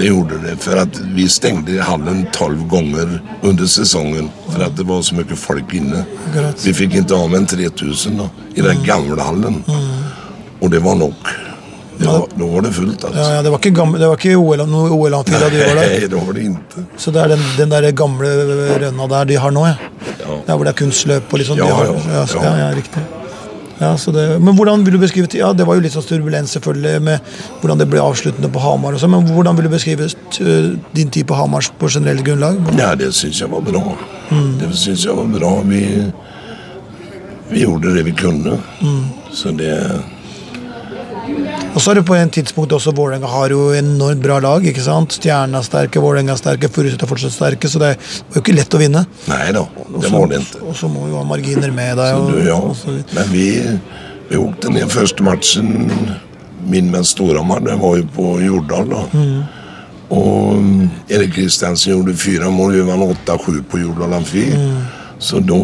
Det 0.00 0.06
gjorde 0.08 0.38
det, 0.40 0.54
for 0.64 0.80
at 0.80 0.96
vi 1.12 1.26
stengte 1.28 1.76
hallen 1.84 2.22
tolv 2.32 2.62
ganger 2.72 3.18
under 3.42 3.66
säsongen 3.68 4.30
for 4.46 4.64
at 4.64 4.76
det 4.78 4.86
var 4.88 5.02
så 5.04 5.18
mye 5.18 5.36
folk 5.36 5.74
inne. 5.76 6.06
Vi 6.64 6.72
fikk 6.72 6.96
ikke 7.02 7.18
av 7.18 7.28
med 7.28 7.42
en 7.42 7.50
3000 7.52 8.16
da, 8.22 8.30
i 8.56 8.64
den 8.64 8.80
gamle 8.86 9.20
hallen. 9.20 9.60
Og 10.60 10.72
det 10.72 10.80
var 10.80 10.96
nok. 10.96 11.28
Det 12.00 12.06
var, 12.08 12.24
da 12.32 12.48
var 12.48 12.62
det 12.64 12.72
fullt. 12.72 13.04
Altså. 13.04 13.20
ja, 13.20 13.42
det 13.44 13.50
var 13.52 13.60
ikke, 13.60 13.74
gamle, 13.76 14.00
det 14.00 14.08
var 14.08 14.16
ikke 14.16 14.36
OL, 14.40 14.64
noe 14.72 14.88
OL-amfi 14.96 15.36
da 15.36 15.52
du 15.52 15.58
var 15.60 15.74
der. 15.82 15.92
Nei, 15.92 16.08
det 16.14 16.16
var 16.16 16.32
det 16.32 16.48
ikke. 16.48 16.84
Så 16.96 17.12
det 17.12 17.20
er 17.26 17.34
den, 17.34 17.46
den 17.58 17.76
der 17.76 17.90
gamle 17.92 18.30
rønna 18.80 19.08
der 19.18 19.28
de 19.28 19.40
har 19.44 19.52
nå, 19.52 19.66
ja. 19.68 19.76
Ja. 20.16 20.40
Der 20.46 20.54
hvor 20.54 20.64
det 20.64 20.72
er 20.72 20.80
kunstløp 20.80 21.28
og 21.28 21.42
litt 21.42 21.52
sånn. 21.52 21.60
Ja, 21.60 21.68
ja, 21.68 21.98
ja. 22.16 22.28
ja, 22.40 22.54
ja, 22.64 22.70
riktig. 22.78 23.04
Ja, 23.80 23.94
så 23.96 24.12
det, 24.12 24.26
men 24.44 24.52
hvordan 24.58 24.82
vil 24.84 24.98
du 24.98 25.00
beskrive 25.00 25.28
Ja, 25.38 25.54
Det 25.56 25.64
var 25.64 25.78
jo 25.78 25.80
litt 25.80 25.94
sånn 25.94 26.04
turbulens 26.04 26.52
selvfølgelig 26.52 27.00
med 27.00 27.30
hvordan 27.62 27.80
det 27.80 27.86
ble 27.88 28.02
avsluttende 28.04 28.50
på 28.52 28.60
Hamar. 28.60 28.92
og 28.92 29.00
så, 29.00 29.08
Men 29.08 29.24
hvordan 29.24 29.56
vil 29.56 29.70
du 29.70 29.72
beskrive 29.72 30.04
eh, 30.04 30.70
din 30.96 31.08
tid 31.08 31.26
på 31.26 31.38
Hamar 31.38 31.64
på 31.80 31.88
generelt 31.88 32.24
grunnlag? 32.26 32.60
Ja, 32.76 32.94
det 32.94 33.12
syns 33.16 33.40
jeg 33.40 33.48
var 33.50 33.64
bra. 33.64 33.96
Det 34.60 34.68
syns 34.76 35.06
jeg 35.08 35.16
var 35.16 35.30
bra. 35.32 35.54
Vi, 35.64 35.80
vi 37.50 37.64
gjorde 37.64 37.94
det 37.96 38.04
vi 38.04 38.12
kunne. 38.20 38.60
Så 39.32 39.50
det 39.56 39.72
Og 41.70 41.78
så 41.78 41.92
er 41.92 42.00
det 42.00 42.06
på 42.08 42.16
en 42.18 42.30
tidspunkt 42.34 42.72
også 42.74 42.92
Vålerenga 42.96 43.28
har 43.30 43.52
jo 43.54 43.68
enormt 43.78 44.22
bra 44.24 44.40
lag. 44.42 44.64
ikke 44.66 44.82
sant? 44.82 45.14
Stjernen 45.14 45.54
er 45.54 45.62
sterke, 45.62 46.02
Vålerenga 46.02 46.34
er 46.34 46.40
sterke, 46.40 46.70
Furuset 46.72 47.02
er 47.02 47.10
fortsatt 47.10 47.34
sterke. 47.36 47.70
Så 47.70 47.78
det 47.78 47.92
var 47.94 48.34
jo 48.34 48.42
ikke 48.42 48.56
lett 48.56 48.74
å 48.74 48.80
vinne. 48.80 49.04
Nei 49.30 49.44
da, 49.54 49.62
det 49.94 50.10
var 50.10 50.26
det 50.32 50.42
ikke. 50.42 50.64
Og 50.66 50.76
så 50.80 50.90
må 50.90 51.06
jo 51.12 51.20
ha 51.20 51.22
marginer 51.28 51.70
med 51.74 51.94
deg. 52.00 52.18
Og, 52.18 52.34
du, 52.34 52.42
ja. 52.48 52.58
og 52.58 52.74
så. 52.78 52.96
Men 53.14 53.30
vi, 53.30 53.46
vi 54.32 54.42
åkte 54.42 54.74
ned 54.74 54.90
første 54.90 55.24
matchen 55.26 55.70
min 56.70 56.90
med 56.90 57.06
Storhamar. 57.06 57.62
Det 57.64 57.78
var 57.80 57.96
jo 58.02 58.10
på 58.18 58.28
Jordal. 58.42 58.90
da. 58.90 59.06
Og 60.10 60.58
mm, 60.58 60.86
Erik 61.06 61.36
Kristiansen 61.38 61.94
gjorde 61.94 62.18
fyra 62.18 62.50
mål. 62.50 62.80
Vi 62.80 62.86
vant 62.90 63.30
8-7 63.30 63.62
på 63.70 63.84
Jordal 63.86 64.18
Amfi. 64.18 64.48
Så 65.22 65.38
da 65.44 65.58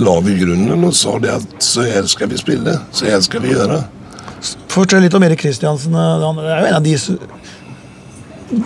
la 0.00 0.20
vi 0.24 0.38
grunnen 0.40 0.86
og 0.86 0.94
sa 0.96 1.18
det 1.20 1.34
at 1.34 1.56
så 1.60 1.84
her 1.84 2.08
skal 2.08 2.30
vi 2.32 2.40
spille. 2.40 2.80
Så 2.94 3.10
her 3.10 3.20
skal 3.20 3.44
vi 3.44 3.52
gjøre. 3.52 3.82
Fortell 4.72 5.02
litt 5.04 5.14
om 5.14 5.22
Erik 5.22 5.38
Kristiansen. 5.42 5.94
Han 5.94 6.38
er 6.42 6.62
jo 6.62 6.66
en 6.70 6.74
av 6.78 6.82
de 6.82 6.96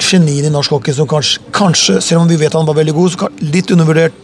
geniene 0.03 0.49
i 0.49 0.53
norsk 0.53 0.71
hockey 0.77 0.95
som 0.97 1.07
kanskje, 1.11 1.43
kanskje, 1.55 2.01
selv 2.03 2.23
om 2.25 2.29
vi 2.31 2.39
vet 2.41 2.55
han 2.57 2.67
var 2.67 2.75
veldig 2.79 2.95
god, 2.97 3.13
så 3.15 3.29
litt 3.45 3.71
undervurdert 3.71 4.15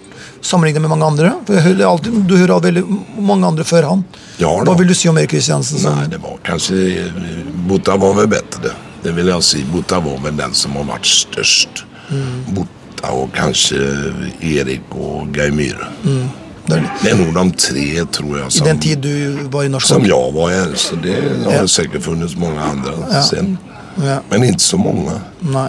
sammenlignet 0.42 0.82
med 0.82 0.90
mange 0.90 1.06
andre. 1.06 1.32
For 1.46 1.60
hører, 1.62 1.80
er 1.84 1.86
alltid, 1.90 2.16
du 2.26 2.34
hører 2.40 2.64
veldig 2.64 2.82
mange 3.22 3.46
andre 3.46 3.66
før 3.68 3.86
han. 3.92 4.04
Ja. 4.42 4.50
Hva 4.66 4.74
vil 4.80 4.90
du 4.90 4.94
si 4.98 5.08
om 5.10 5.18
Erik 5.20 5.30
Kristiansen? 5.30 5.78
som- 5.78 5.94
Nei, 6.00 6.06
det 6.10 6.18
var 6.22 6.38
kanskje 6.42 7.12
Botta 7.68 7.96
var 7.96 8.14
vel 8.14 8.26
bedre. 8.26 8.72
Det 9.02 9.14
vil 9.14 9.26
jeg 9.26 9.42
si. 9.42 9.62
Botta 9.64 10.00
var 10.00 10.18
vel 10.22 10.36
den 10.36 10.54
som 10.54 10.72
har 10.72 10.84
vært 10.84 11.06
størst. 11.06 11.84
Botta 12.54 13.12
og 13.12 13.30
kanskje 13.32 13.78
Erik 14.42 14.82
og 14.94 15.32
Geir 15.34 15.52
Myhre. 15.52 15.88
Er, 16.04 16.28
Det 16.66 16.78
er 17.10 17.16
noen 17.18 17.34
de 17.50 17.56
tre, 17.58 18.04
tror 18.14 18.36
jeg, 18.38 18.62
I 18.62 18.64
den 18.68 18.78
tid 18.80 19.00
du 19.02 19.48
var 19.50 19.64
i 19.66 19.68
norsk 19.72 19.86
som 19.86 20.04
jeg 20.06 20.32
var 20.34 20.50
her. 20.52 20.74
Så 20.78 20.96
det 21.02 21.16
har 21.44 21.52
Ja. 21.52 21.66
sikkert 21.66 22.02
funnes 22.02 22.36
mange 22.38 22.60
andre 22.60 22.92
ja. 23.10 23.22
sen. 23.22 23.58
Ja, 24.02 24.20
Men 24.30 24.42
ikke 24.44 24.60
så 24.60 24.78
mange. 24.78 25.20
nei. 25.42 25.68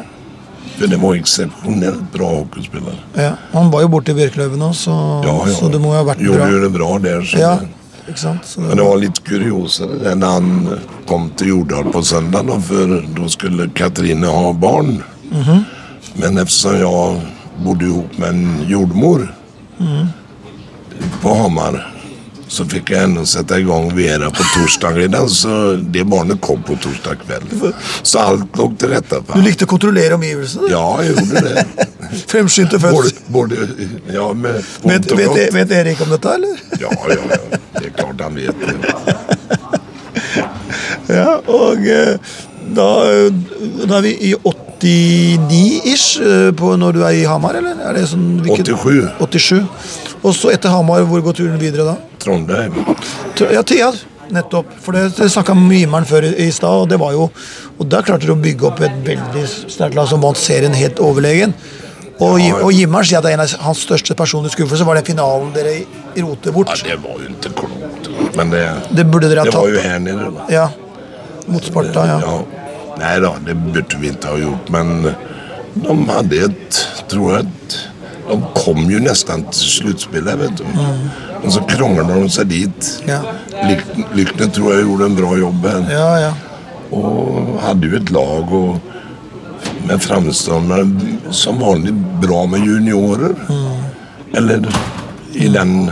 For 0.77 0.87
det 0.87 0.97
var 1.01 1.13
eksepsjonelt 1.15 2.11
bra 2.11 2.29
hockeyspillere 2.29 2.95
Ja. 3.15 3.35
Han 3.51 3.69
var 3.71 3.81
jo 3.81 3.87
borte 3.89 4.09
i 4.09 4.13
Bjørkløven 4.13 4.61
òg, 4.61 4.73
så, 4.73 5.23
Ja, 5.25 5.33
ja. 5.47 5.53
så 5.53 5.69
det 5.71 5.81
må 5.81 5.91
jo 5.93 6.03
ha 6.03 6.03
vært 6.13 6.19
Gjorde 6.21 6.37
bra. 6.37 6.47
Gjorde 6.47 6.61
det 6.61 6.73
bra 6.73 6.97
der. 6.99 7.21
Så 7.21 7.37
Ja, 7.39 7.59
ikke 8.07 8.19
sant? 8.19 8.45
Så 8.45 8.59
men 8.61 8.77
det 8.77 8.83
var 8.85 8.97
litt 8.97 9.23
kuriosere 9.23 10.15
när 10.15 10.27
han 10.27 10.79
kom 11.07 11.29
til 11.37 11.47
Jordal 11.47 11.91
på 11.91 12.01
søndag, 12.03 12.61
for 12.63 13.01
da 13.15 13.27
skulle 13.29 13.69
Katrine 13.73 14.25
ha 14.25 14.51
barn. 14.53 15.03
Mhm. 15.31 15.65
Men 16.15 16.37
eftersom 16.37 16.75
jeg 16.75 17.21
bodde 17.63 17.85
ihop 17.85 18.17
med 18.19 18.29
en 18.29 18.65
jordmor 18.67 19.29
Mhm. 19.79 20.07
På 21.21 21.33
Hamar 21.43 21.81
så 22.53 22.65
fikk 22.69 22.91
jeg 22.93 23.07
ennå 23.07 23.23
sette 23.25 23.57
i 23.57 23.63
gang 23.65 23.87
Vera 23.97 24.27
på 24.33 24.43
torsdag. 24.53 24.99
Så 25.33 25.53
det 25.93 26.03
barnet 26.09 26.41
kom 26.43 26.61
på 26.65 26.75
torsdag 26.83 27.23
kveld. 27.23 27.55
Så 28.05 28.19
alt 28.21 28.59
låg 28.59 28.75
til 28.81 28.93
rette 28.93 29.21
Du 29.31 29.41
likte 29.41 29.65
å 29.65 29.71
kontrollere 29.71 30.19
omgivelsene? 30.19 30.69
Ja, 30.69 30.83
jeg 31.01 31.15
gjorde 31.15 31.41
det. 31.47 31.87
Fremskyndte 32.33 32.79
fødsel. 32.83 33.23
både, 33.33 33.67
ja, 34.13 34.27
med 34.37 34.61
Vet, 34.85 35.09
vet, 35.17 35.39
vet 35.55 35.73
Erik 35.79 36.03
om 36.05 36.13
dette, 36.13 36.35
eller? 36.37 36.61
Ja, 36.81 36.93
ja, 37.09 37.19
ja. 37.33 37.61
Det 37.79 37.87
er 37.89 37.93
klart 37.97 38.21
han 38.21 38.37
vet 38.37 38.55
det. 38.61 38.73
Ja, 41.13 41.35
og 41.51 41.83
eh, 41.89 42.15
da, 42.73 42.85
eh, 43.11 43.33
da 43.83 43.97
er 43.99 44.05
vi 44.05 44.13
i 44.29 44.31
89-ish 44.39 46.21
eh, 46.23 46.63
når 46.79 46.95
du 46.95 47.01
er 47.03 47.17
i 47.17 47.25
Hamar, 47.27 47.57
eller? 47.59 47.81
Er 47.89 47.97
det 47.97 48.05
sånn, 48.13 48.39
hvilket- 48.45 48.71
87. 48.71 49.11
87. 49.19 50.02
Og 50.23 50.33
så 50.35 50.53
etter 50.53 50.71
Hamar, 50.71 51.03
hvor 51.09 51.21
går 51.25 51.35
turen 51.35 51.59
videre 51.59 51.85
da? 51.89 51.95
Trondheim. 52.23 52.73
Ja, 53.51 53.61
Tia, 53.67 53.89
nettopp. 54.31 54.69
For 54.83 54.95
det, 54.95 55.09
snakka 55.33 55.55
med 55.57 55.81
Gimmer'n 55.81 56.07
før 56.07 56.27
i, 56.31 56.49
stad, 56.55 56.83
og 56.85 56.89
det 56.89 56.99
var 57.01 57.11
jo 57.15 57.25
Og 57.79 57.87
der 57.89 58.05
klarte 58.05 58.27
de 58.29 58.31
å 58.31 58.39
bygge 58.39 58.67
opp 58.69 58.79
et 58.85 58.95
veldig 59.03 59.43
sterkt 59.49 59.95
lag 59.97 60.07
som 60.07 60.21
vant 60.23 60.37
serien 60.37 60.73
helt 60.77 60.99
overlegen. 61.03 61.53
Og, 62.21 62.37
Ja. 62.39 62.55
og 62.61 62.71
Gimmer'n 62.71 63.03
sier 63.09 63.17
at 63.19 63.25
en 63.25 63.41
av 63.43 63.49
hans 63.65 63.81
største 63.83 64.15
personlige 64.15 64.53
skuffelser 64.55 64.85
var 64.85 64.95
den 64.95 65.07
finalen 65.09 65.51
dere 65.55 65.73
roter 66.21 66.51
bort. 66.53 66.69
Ja, 66.85 66.93
det 66.93 66.99
var 67.03 67.17
jo 67.19 67.31
ikke 67.33 67.51
klokt. 67.57 68.35
Men 68.37 68.49
det, 68.53 68.61
Det 68.95 69.05
burde 69.11 69.27
dere 69.29 69.39
ha 69.43 69.45
tatt. 69.45 69.53
det 69.53 69.59
var 69.59 69.73
jo 69.73 69.81
her 69.89 69.99
nede, 69.99 70.31
da. 70.37 70.45
Ja. 70.53 70.67
Mot 71.47 71.65
Sparta, 71.65 72.05
ja. 72.07 72.19
Ja. 72.21 72.37
Nei 73.01 73.19
da, 73.19 73.33
det 73.43 73.55
burde 73.73 73.99
vi 73.99 74.11
ikke 74.13 74.29
ha 74.29 74.37
gjort. 74.37 74.69
Men 74.69 75.15
de 75.75 75.95
hadde 76.13 76.43
et, 76.45 76.79
tror 77.09 77.33
jeg, 77.33 77.47
ett, 77.49 77.79
de 78.29 78.37
kom 78.55 78.85
jo 78.89 78.99
nesten 79.03 79.43
til 79.51 79.69
sluttspillet, 79.77 80.39
Vet 80.39 80.57
du. 80.61 80.63
men 81.43 81.51
så 81.51 81.61
krånglade 81.67 82.21
de 82.21 82.29
seg 82.31 82.47
dit. 82.47 82.91
Ja. 83.07 83.19
Lyk- 83.67 84.51
tror 84.55 84.73
jeg 84.73 84.85
gjorde 84.87 85.05
en 85.09 85.15
bra 85.17 85.31
jobb 85.37 85.65
Ja, 85.91 86.09
ja. 86.27 86.33
Og 86.93 87.57
hadde 87.63 87.89
jo 87.89 87.97
et 87.97 88.11
lag 88.13 88.53
og 88.53 88.79
med 89.87 89.99
framstående 90.03 91.33
som 91.33 91.59
vanlig 91.59 91.93
bra 92.21 92.45
med 92.47 92.63
juniorer. 92.65 93.35
Eller 94.33 94.63
i 95.33 95.47
den... 95.51 95.91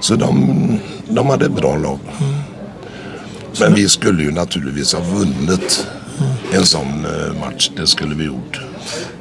Så 0.00 0.14
de, 0.20 0.28
de 1.08 1.24
hadde 1.30 1.48
et 1.48 1.56
bra 1.56 1.74
lag. 1.80 1.98
Men 3.60 3.74
vi 3.74 3.86
skulle 3.88 4.26
jo 4.28 4.34
naturligvis 4.36 4.92
ha 4.92 5.00
vunnet 5.00 5.86
en 6.54 6.66
sån 6.66 7.06
eh, 7.08 7.32
match. 7.40 7.70
Det 7.76 7.86
skulle 7.88 8.14
vi 8.14 8.28
gjort. 8.28 8.60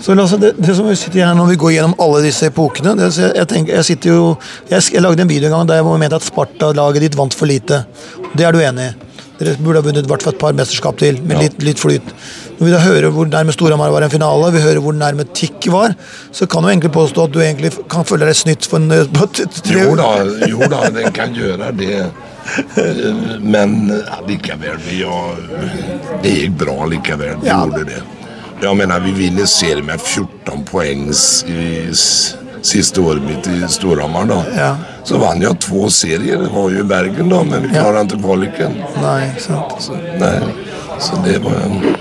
Så 0.01 0.15
Lasse, 0.17 0.37
det, 0.41 0.53
det 0.57 0.75
som 0.77 0.87
vi 0.89 0.95
sitter 0.99 1.25
her 1.25 1.37
når 1.37 1.53
vi 1.53 1.59
går 1.61 1.73
gjennom 1.77 1.95
alle 2.03 2.21
disse 2.25 2.49
epokene 2.51 2.95
det, 2.99 3.09
jeg, 3.15 3.31
jeg, 3.35 3.47
tenker, 3.51 3.77
jeg, 3.79 3.87
sitter 3.89 4.13
jo, 4.13 4.27
jeg, 4.69 4.85
jeg 4.93 5.01
lagde 5.05 5.25
en 5.25 5.31
video 5.31 5.49
en 5.49 5.57
gang 5.59 5.71
der 5.71 5.81
jeg 5.81 6.03
mente 6.05 6.19
at 6.19 6.27
Sparta-laget 6.27 7.07
ditt 7.07 7.17
vant 7.17 7.33
for 7.35 7.49
lite. 7.49 7.83
Det 8.35 8.45
er 8.45 8.55
du 8.55 8.61
enig 8.63 8.91
i? 8.91 8.93
Dere 9.35 9.57
burde 9.59 9.81
ha 9.81 9.83
vunnet 9.83 10.07
hvert 10.07 10.23
fall 10.23 10.35
et 10.35 10.39
par 10.39 10.53
mesterskap 10.55 10.95
til, 11.01 11.17
med 11.27 11.41
litt, 11.41 11.57
litt 11.65 11.81
flyt. 11.81 12.13
Når 12.55 12.63
vi 12.63 12.71
da 12.71 12.79
hører 12.79 13.11
hvor 13.11 13.27
nærme 13.27 13.51
Storhamar 13.51 13.91
var 13.91 14.05
en 14.05 14.13
finale, 14.13 14.51
vi 14.55 14.61
hører 14.63 14.79
hvor 14.83 14.95
nærme 14.95 15.25
Tikk 15.35 15.67
var, 15.73 15.95
så 16.31 16.47
kan 16.47 16.63
du 16.63 16.69
egentlig 16.71 16.93
påstå 16.95 17.25
at 17.27 17.33
du 17.35 17.41
egentlig 17.43 17.73
kan 17.91 18.07
føle 18.07 18.29
deg 18.29 18.37
snytt 18.39 18.67
for 18.71 18.79
en 18.79 18.95
eh, 18.95 19.03
Jo 19.73 19.97
da, 19.99 20.11
jo 20.47 20.71
da, 20.71 20.85
den 20.95 21.11
kan 21.15 21.35
gjøre 21.35 21.73
det. 21.75 22.05
Eh, 22.79 23.39
Men 23.43 23.75
ja, 23.91 24.21
likaväl, 24.27 24.79
vi 24.87 25.03
det 26.23 26.35
gikk 26.39 26.59
bra 26.63 26.85
likevel. 26.87 27.35
Vi 27.41 27.51
Ja. 27.51 27.59
gjorde 27.65 27.89
det. 27.91 28.03
Jag 28.61 28.77
menar, 28.77 28.99
vi 28.99 29.11
vinner 29.11 29.45
serien 29.45 29.85
med 29.85 30.01
14 30.01 30.63
poeng 30.71 31.09
i 31.47 31.89
siste 32.61 33.01
året 33.01 33.21
mitt 33.23 33.47
i 33.47 33.67
Storhamar. 33.69 34.25
da. 34.25 34.43
Ja. 34.57 34.75
Så 35.03 35.17
vann 35.17 35.41
jeg 35.41 35.59
to 35.59 35.89
serier. 35.89 36.37
Det 36.41 36.49
var 36.53 36.69
jo 36.71 36.79
i 36.79 36.83
Bergen 36.83 37.29
da, 37.29 37.43
men 37.43 37.61
vi 37.67 37.75
Ja. 37.75 37.83
ikke 37.91 38.01
inte 38.01 38.17
kvaliken. 38.17 38.73
Nei, 39.01 39.31
sant. 39.39 39.75
Så, 39.79 39.93
nei. 40.19 40.39
så 40.99 41.15
det 41.25 41.37
var 41.43 41.51
en... 41.65 41.95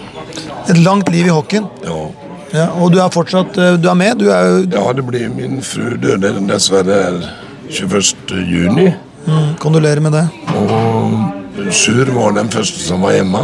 Et 0.69 0.79
langt 0.79 1.09
liv 1.13 1.27
i 1.27 1.29
hockeyen. 1.29 1.67
Ja. 1.85 2.07
Ja, 2.55 2.69
og 2.79 2.93
du 2.93 3.01
er 3.03 3.09
fortsatt 3.11 3.57
eh, 3.59 3.73
Du 3.83 3.89
er 3.91 3.95
med? 3.99 4.19
Du 4.19 4.29
er 4.31 4.45
jo 4.47 4.59
ja, 4.71 4.93
det 4.93 5.03
blir 5.05 5.29
min 5.29 5.61
fru 5.63 5.97
døde 5.99 6.31
dessverre 6.49 6.95
här 7.03 7.31
21 7.71 8.15
juni. 8.47 8.95
mm, 9.27 9.55
Kondolerer 9.59 10.01
med 10.01 10.13
det. 10.13 10.29
Og 10.55 11.73
Sjur 11.73 12.07
var 12.15 12.33
den 12.33 12.49
første 12.49 12.81
som 12.81 13.01
var 13.03 13.13
hjemme. 13.13 13.43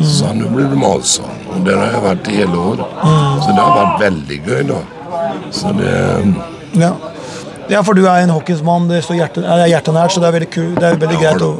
Så 0.00 0.32
nå 0.34 0.48
blir 0.50 0.66
det 0.68 0.76
Malsson. 0.80 1.30
Og 1.50 1.64
der 1.66 1.76
har 1.80 1.92
jeg 1.94 2.02
vært 2.04 2.28
i 2.30 2.36
hele 2.40 2.64
år. 2.72 2.82
Så 3.44 3.54
det 3.54 3.62
har 3.62 3.76
vært 3.76 4.02
veldig 4.04 4.40
gøy, 4.46 4.62
da. 4.70 4.80
Så 5.50 5.72
det 5.76 5.94
Ja. 6.78 6.92
ja, 7.68 7.82
for 7.82 7.94
du 7.94 8.04
er 8.06 8.22
en 8.22 8.30
hockeysmann. 8.30 8.88
Det 8.88 9.02
står 9.04 9.16
hjerte, 9.18 9.44
er 9.44 9.66
hjertenært, 9.72 10.12
så 10.14 10.20
det 10.22 10.28
er 10.28 10.36
veldig, 10.38 10.50
kul, 10.50 10.74
det 10.74 10.84
er 10.84 10.96
veldig 10.96 11.18
Ja, 11.20 11.30
greit 11.30 11.42
å, 11.42 11.52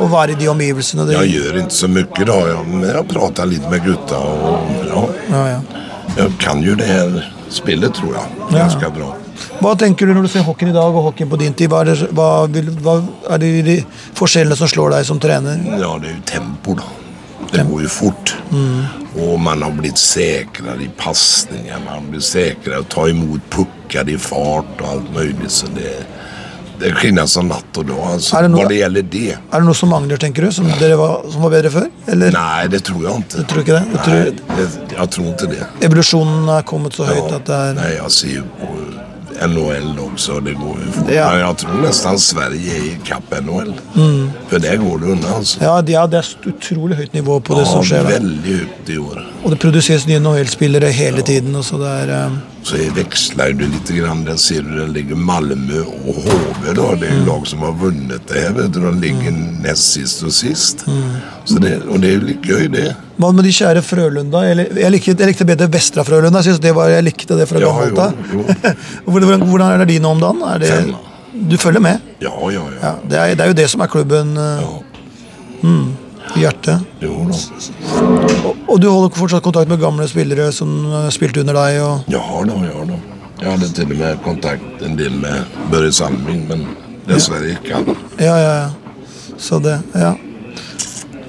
å 0.00 0.08
være 0.08 0.32
i 0.32 0.34
de 0.40 0.48
omgivelsene. 0.48 1.06
Det, 1.06 1.18
Jeg 1.18 1.34
gjør 1.36 1.60
ikke 1.62 1.76
så 1.80 1.88
mye, 1.88 2.24
da. 2.24 2.62
Men 2.64 2.88
jeg 2.88 3.08
prater 3.12 3.46
litt 3.46 3.68
med 3.70 3.84
gutta. 3.84 4.16
Og 4.16 4.88
ja, 4.88 5.04
ja, 5.30 5.44
ja. 5.52 5.60
jeg 6.16 6.38
kan 6.38 6.62
jo 6.64 6.74
det 6.74 6.88
her 6.88 7.20
spillet, 7.50 7.94
tror 7.94 8.16
jeg. 8.16 8.48
Ganske 8.50 8.90
bra. 8.96 9.12
Hva 9.60 9.74
tenker 9.78 10.06
du 10.06 10.14
når 10.14 10.26
du 10.26 10.28
ser 10.32 10.44
hockeyen 10.46 10.70
i 10.72 10.74
dag 10.76 10.94
og 10.94 11.08
hockeyen 11.10 11.30
på 11.30 11.38
din 11.40 11.54
tid? 11.56 11.70
Hva 11.72 11.82
er, 11.84 11.92
det, 11.92 12.10
hva 12.14 12.28
vil, 12.50 12.70
hva 12.84 12.98
er 13.34 13.40
det, 13.42 13.52
de 13.66 13.76
forskjellene 14.18 14.56
som 14.58 14.70
slår 14.70 14.96
deg 14.96 15.06
som 15.08 15.20
trener? 15.22 15.60
Ja, 15.78 15.94
det 16.02 16.10
er 16.10 16.16
jo 16.16 16.26
tempo, 16.28 16.76
da. 16.80 16.86
Det 17.52 17.64
går 17.68 17.84
jo 17.86 17.90
fort. 17.92 18.34
Og 19.14 19.36
man 19.38 19.62
har 19.62 19.70
blitt 19.76 20.00
sikrere 20.00 20.82
i 20.82 20.88
pasninger. 20.98 21.78
Man 21.84 21.92
har 22.00 22.06
blitt 22.10 22.26
sikrere 22.26 22.80
å 22.82 22.88
ta 22.90 23.06
imot 23.12 23.44
pukker 23.54 24.08
i 24.10 24.16
fart 24.18 24.80
og 24.82 24.88
alt 24.90 25.10
mulig. 25.14 25.50
Så 25.54 25.68
det, 25.76 25.92
det 26.80 26.88
er 26.90 26.96
skillnad 26.98 27.30
som 27.30 27.46
natt 27.46 27.78
og 27.78 27.86
dag, 27.86 28.00
altså, 28.16 28.40
det 28.42 28.50
noe- 28.50 28.64
hva 28.64 28.72
det 28.72 28.80
gjelder 28.80 29.06
det. 29.12 29.28
Er 29.38 29.62
det 29.62 29.68
noe 29.68 29.78
som 29.78 29.92
mangler, 29.94 30.18
tenker 30.18 30.48
du, 30.48 30.50
som, 30.56 30.66
var, 30.66 31.14
som 31.30 31.46
var 31.46 31.54
bedre 31.54 31.70
før? 31.70 31.86
Eller 32.10 32.34
Nei, 32.34 32.66
det 32.74 32.82
tror 32.88 33.04
jeg 33.06 33.22
ikke. 33.22 33.36
du 33.38 33.44
tror 33.52 33.62
ikke 33.62 33.78
det? 33.78 33.84
Du 33.86 33.94
Nei, 33.94 34.04
tror 34.08 34.18
Jeg, 34.58 34.68
jeg 34.98 35.08
tror 35.14 35.30
ikke 35.30 35.50
det. 35.54 35.68
evolusjonen 35.86 36.50
er 36.58 36.66
kommet 36.74 36.98
så 36.98 37.06
høyt 37.06 37.22
Ja, 37.22 37.38
at 37.38 37.46
det 37.52 37.60
er 37.68 37.78
Nei, 37.78 37.90
jeg 38.00 38.10
ser 38.18 38.34
jo 38.40 38.44
på 38.58 38.72
NHL 39.42 39.98
også, 40.04 40.38
det 40.44 40.54
går 40.58 40.80
jo 40.84 40.92
fort. 40.94 41.10
Ja. 41.12 41.26
Jeg 41.40 41.58
tror 41.64 41.80
nesten 41.82 42.18
Sverige 42.22 42.76
er 42.78 42.86
i 42.88 42.94
kapp 43.06 43.34
NHL. 43.40 43.72
For 44.50 44.62
der 44.62 44.80
går 44.82 45.02
det 45.02 45.12
unna, 45.16 45.36
altså. 45.38 45.60
Ja, 45.62 45.74
det 45.82 45.98
er, 45.98 46.06
det 46.12 46.22
et 46.24 46.48
utrolig 46.52 46.96
høyt 47.00 47.14
nivå 47.16 47.38
på 47.40 47.58
det 47.58 47.66
Ja, 47.66 47.70
som 47.72 47.84
skjer 47.86 48.04
Ja, 48.04 48.18
veldig 48.18 48.58
høyt 48.60 48.92
i 48.94 48.98
år. 49.02 49.22
Og 49.44 49.54
det 49.54 49.60
produseres 49.62 50.06
nye 50.08 50.20
NHL-spillere 50.22 50.90
hele 50.94 51.22
tiden. 51.26 51.54
Og 51.58 51.64
så 51.66 51.80
det 51.82 51.94
er, 52.06 52.30
eh, 52.64 52.88
Så 52.88 52.94
veksler 52.96 53.52
du 53.58 53.64
litt. 53.68 53.90
Grann. 53.94 54.24
Den 54.24 54.38
ser 54.40 54.62
du 54.64 54.72
den 54.78 54.92
ligger 54.96 55.16
Malmö 55.20 55.82
og 55.84 56.22
HV. 56.24 56.70
Da. 56.74 56.86
Det 57.00 57.08
er 57.10 57.18
jo 57.18 57.24
lag 57.28 57.46
som 57.46 57.64
har 57.66 57.74
vunnet 57.80 58.24
det 58.30 58.40
her. 58.42 58.52
Vet 58.56 58.72
du. 58.74 58.80
De 58.80 58.92
ligger 59.02 59.36
nest 59.64 59.92
sist 59.94 60.24
og 60.24 60.32
sist. 60.34 60.84
Så 61.44 61.58
det, 61.60 61.76
og 61.86 62.00
det 62.02 62.10
er 62.10 62.14
jo 62.18 62.28
litt 62.30 62.46
gøy, 62.48 62.68
det. 62.72 62.86
Hva 63.20 63.30
med 63.36 63.46
de 63.46 63.52
kjære 63.54 63.82
Frølunda? 63.86 64.40
Jeg, 64.48 64.68
jeg, 64.80 64.90
likte, 64.90 65.14
jeg 65.20 65.30
likte 65.30 65.46
bedre 65.46 65.68
Vestra 65.70 66.02
Frølunda. 66.06 66.40
Jeg, 66.40 66.48
synes 66.54 66.62
det 66.64 66.72
var, 66.74 66.90
jeg 66.90 67.04
likte 67.06 67.36
det 67.38 67.46
fra 67.50 67.60
Ja, 67.62 67.74
jo, 67.90 68.08
jo. 68.32 68.46
hvordan, 69.10 69.44
hvordan 69.50 69.84
er 69.84 69.90
de 69.92 69.98
nå 70.02 70.14
om 70.16 70.24
dagen? 70.24 70.42
Er 70.48 70.64
det, 70.64 70.72
Femma. 70.72 71.02
du 71.52 71.56
følger 71.60 71.84
med? 71.84 72.08
Ja, 72.24 72.32
ja, 72.50 72.64
ja. 72.64 72.80
Ja, 72.82 72.94
det, 73.04 73.20
er, 73.20 73.36
det 73.38 73.46
er 73.46 73.52
jo 73.52 73.58
det 73.60 73.68
som 73.70 73.84
er 73.86 73.92
klubben 73.92 74.34
Ja. 74.40 74.56
ja. 74.64 75.84
I 76.34 76.42
hjertet. 76.44 76.84
Jo 77.04 77.24
da. 77.28 77.38
Og, 78.44 78.56
og 78.68 78.78
du 78.82 78.88
holder 78.90 79.12
fortsatt 79.16 79.44
kontakt 79.44 79.70
med 79.70 79.82
gamle 79.82 80.06
spillere 80.10 80.50
som 80.56 80.72
eh, 80.88 81.08
spilte 81.14 81.44
under 81.44 81.58
deg? 81.60 81.80
Og, 81.84 82.08
Ja 82.12 82.22
da, 82.48 82.60
ja 82.68 82.86
da. 82.90 83.00
Jeg 83.42 83.50
hadde 83.50 83.68
til 83.76 83.90
og 83.90 83.98
med 83.98 84.20
kontakt 84.24 84.84
en 84.86 84.94
del 84.98 85.16
med 85.20 85.56
Børre 85.72 85.90
Sandvin, 85.92 86.44
men 86.48 86.62
dessverre 87.08 87.50
ikke 87.56 87.80
han. 87.80 87.98
ja, 88.22 88.36
ja, 88.38 88.54
ja. 88.62 88.70
Så 89.36 89.58
det, 89.58 89.80
ja. 89.98 90.12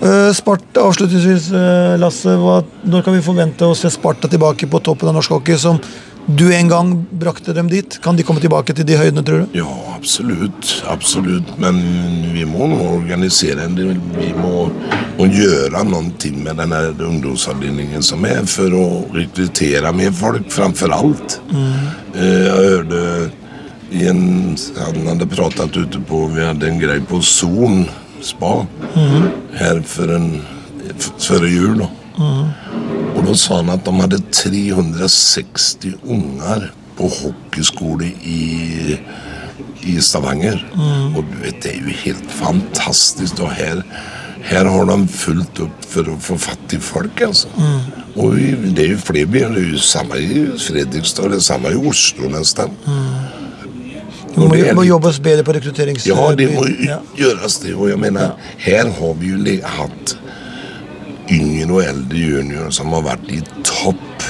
Eh, 0.06 0.32
Sparta, 0.38 0.84
avslutningsvis, 0.86 1.48
eh, 1.52 1.96
Lasse. 2.00 2.36
Hva, 2.40 2.60
når 2.86 3.04
kan 3.06 3.16
vi 3.16 3.24
forvente 3.26 3.66
å 3.66 3.76
se 3.76 3.90
Sparta 3.90 4.30
tilbake 4.32 4.70
på 4.70 4.82
toppen 4.86 5.10
av 5.10 5.18
norsk 5.18 5.34
hockey, 5.34 5.58
som 5.58 5.80
du 6.26 6.54
en 6.54 6.70
gang 6.70 6.92
brakte 7.12 7.54
dem 7.54 7.70
dit? 7.70 8.00
Kan 8.02 8.18
de 8.18 8.24
komme 8.26 8.42
tilbake 8.42 8.74
til 8.74 8.88
de 8.88 8.98
høydene, 8.98 9.24
tror 9.26 9.44
du? 9.44 9.58
Ja, 9.60 9.70
absolutt. 9.94 10.72
Absolutt. 10.90 11.52
Men 11.62 11.78
vi 12.34 12.46
må 12.50 12.68
organisere 12.88 13.68
en 13.68 13.78
del. 13.78 13.94
Vi 14.18 14.32
må, 14.38 14.66
må 15.20 15.30
gjøre 15.30 15.84
noe 15.86 16.04
med 16.42 16.58
denne 16.62 16.82
her 16.82 17.06
ungdomsavdelingen 17.08 18.04
som 18.06 18.26
er, 18.26 18.42
for 18.50 18.74
å 18.74 18.86
rekruttere 19.16 19.94
mer 19.96 20.14
folk, 20.16 20.50
framfor 20.54 20.96
alt. 20.98 21.40
Mm. 21.54 21.90
Jeg 22.18 22.56
hørte 22.56 23.04
i 23.96 24.08
en 24.10 24.56
Han 24.80 25.08
hadde 25.08 25.28
pratet 25.30 25.78
ute 25.78 26.00
på 26.10 26.24
Vi 26.34 26.42
hadde 26.42 26.66
en 26.68 26.80
greie 26.82 27.04
på 27.06 27.20
Son 27.22 27.86
spa 28.26 28.66
her 29.60 29.82
for 29.86 30.10
før 31.22 31.46
jul. 31.46 31.84
da. 31.84 33.05
Da 33.26 33.34
sa 33.34 33.56
han 33.62 33.72
at 33.74 33.86
de 33.88 33.94
hadde 33.98 34.20
360 34.32 35.96
unger 36.06 36.68
på 36.98 37.08
hockeyskole 37.12 38.12
i, 38.24 38.98
i 39.90 39.96
Stavanger. 40.04 40.62
Og 41.16 41.24
du 41.32 41.40
vet, 41.42 41.58
det 41.64 41.74
er 41.76 41.82
jo 41.88 41.96
helt 42.06 42.30
fantastisk. 42.38 43.42
Og 43.44 43.52
her, 43.58 43.82
her 44.46 44.70
har 44.72 44.86
de 44.92 44.98
fulgt 45.12 45.60
opp 45.66 45.88
for 45.90 46.12
å 46.14 46.18
få 46.22 46.38
fatt 46.40 46.76
i 46.78 46.80
folk, 46.84 47.24
altså. 47.26 47.50
Og 48.16 48.38
vi, 48.38 48.52
det 48.78 48.86
er 48.86 48.94
jo 48.94 49.02
flere 49.04 49.28
byer. 49.34 49.56
Det 49.58 49.64
er 49.66 49.74
jo 49.74 49.82
samme 49.84 50.22
i 50.22 50.46
Fredrikstad, 50.62 51.34
det 51.34 51.42
er 51.42 51.48
samme 51.50 51.74
i 51.76 51.82
Oslo 51.90 52.30
nesten. 52.32 52.78
Må, 54.36 54.50
Og 54.50 54.58
er 54.60 54.74
må 54.76 54.84
litt- 54.84 54.90
jobbes 54.92 55.18
bedre 55.24 55.44
på 55.48 55.54
rekrutterings... 55.56 56.06
Ja, 56.10 56.30
det 56.36 56.50
må 56.52 56.66
Ja. 56.84 56.98
gjøres 57.16 57.58
det. 57.64 57.72
Og 57.76 57.88
jeg 57.90 58.00
mener, 58.02 58.34
her 58.60 58.90
har 58.98 59.14
vi 59.20 59.30
jo 59.32 59.40
hatt 59.78 60.16
yngre 61.32 61.72
og 61.74 61.84
eldre 61.84 62.26
juniorer 62.26 62.74
som 62.74 62.94
har 62.96 63.06
vært 63.06 63.30
i 63.34 63.42
topp 63.66 64.26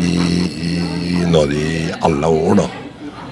i, 0.00 0.12
i, 0.12 0.74
i 1.20 1.24
Norge 1.28 1.60
i 1.60 1.90
alle 2.00 2.26
år. 2.26 2.60
da. 2.62 2.68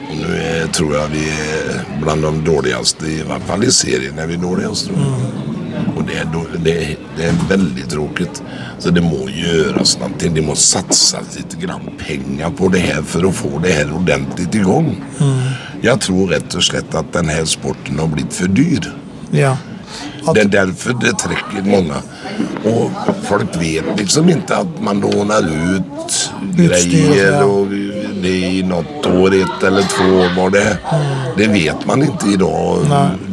Og 0.09 0.17
nå 0.23 0.37
tror 0.77 0.95
jeg 0.97 1.13
vi 1.13 1.27
er 1.33 1.85
blant 2.01 2.25
de 2.25 2.33
dårligste, 2.47 3.09
i 3.09 3.21
hvert 3.29 3.45
fall 3.49 3.67
i 3.67 3.73
serien 3.75 4.19
er 4.21 4.31
vi 4.31 4.41
dårligst. 4.41 4.93
jeg. 4.93 5.47
Og 5.95 6.05
det 6.09 6.17
er, 6.23 6.29
det, 6.65 6.75
det 7.19 7.27
er 7.29 7.41
veldig 7.51 7.85
tråkigt. 7.91 8.41
Så 8.83 8.91
det 8.95 9.03
må 9.05 9.29
gjøres 9.31 9.97
noe. 10.01 10.31
De 10.35 10.45
må 10.45 10.57
satse 10.59 11.21
litt 11.37 11.57
grann 11.61 11.89
penger 12.01 12.53
på 12.59 12.71
det 12.73 12.83
her 12.87 13.03
for 13.07 13.29
å 13.29 13.33
få 13.35 13.59
det 13.65 13.75
her 13.77 13.93
ordentlig 13.95 14.49
i 14.59 14.65
gang. 14.65 14.93
Jeg 15.85 16.03
tror 16.03 16.33
rett 16.35 16.57
og 16.59 16.65
slett 16.67 16.97
at 16.99 17.13
denne 17.15 17.39
sporten 17.47 18.01
har 18.03 18.11
blitt 18.13 18.35
for 18.35 18.51
dyr. 18.51 18.93
ja. 19.33 19.57
Det 20.35 20.41
er 20.45 20.51
derfor 20.53 20.97
det 21.01 21.15
trekker 21.23 21.65
mange. 21.67 22.01
Og 22.69 22.91
folk 23.27 23.55
vet 23.61 23.89
liksom 23.99 24.29
ikke 24.33 24.59
at 24.65 24.81
man 24.85 25.01
låner 25.05 25.47
ut 25.49 26.17
greier 26.59 27.39
og 27.45 27.71
det 28.23 28.35
i 28.49 28.63
något 28.67 29.07
år, 29.07 29.35
ett 29.35 29.63
eller 29.69 29.83
två 29.93 30.09
år 30.25 30.33
var 30.37 30.51
det. 30.51 30.79
Det 31.37 31.47
vet 31.53 31.87
man 31.87 32.03
ikke 32.03 32.33
i 32.33 32.37
dag. 32.37 32.89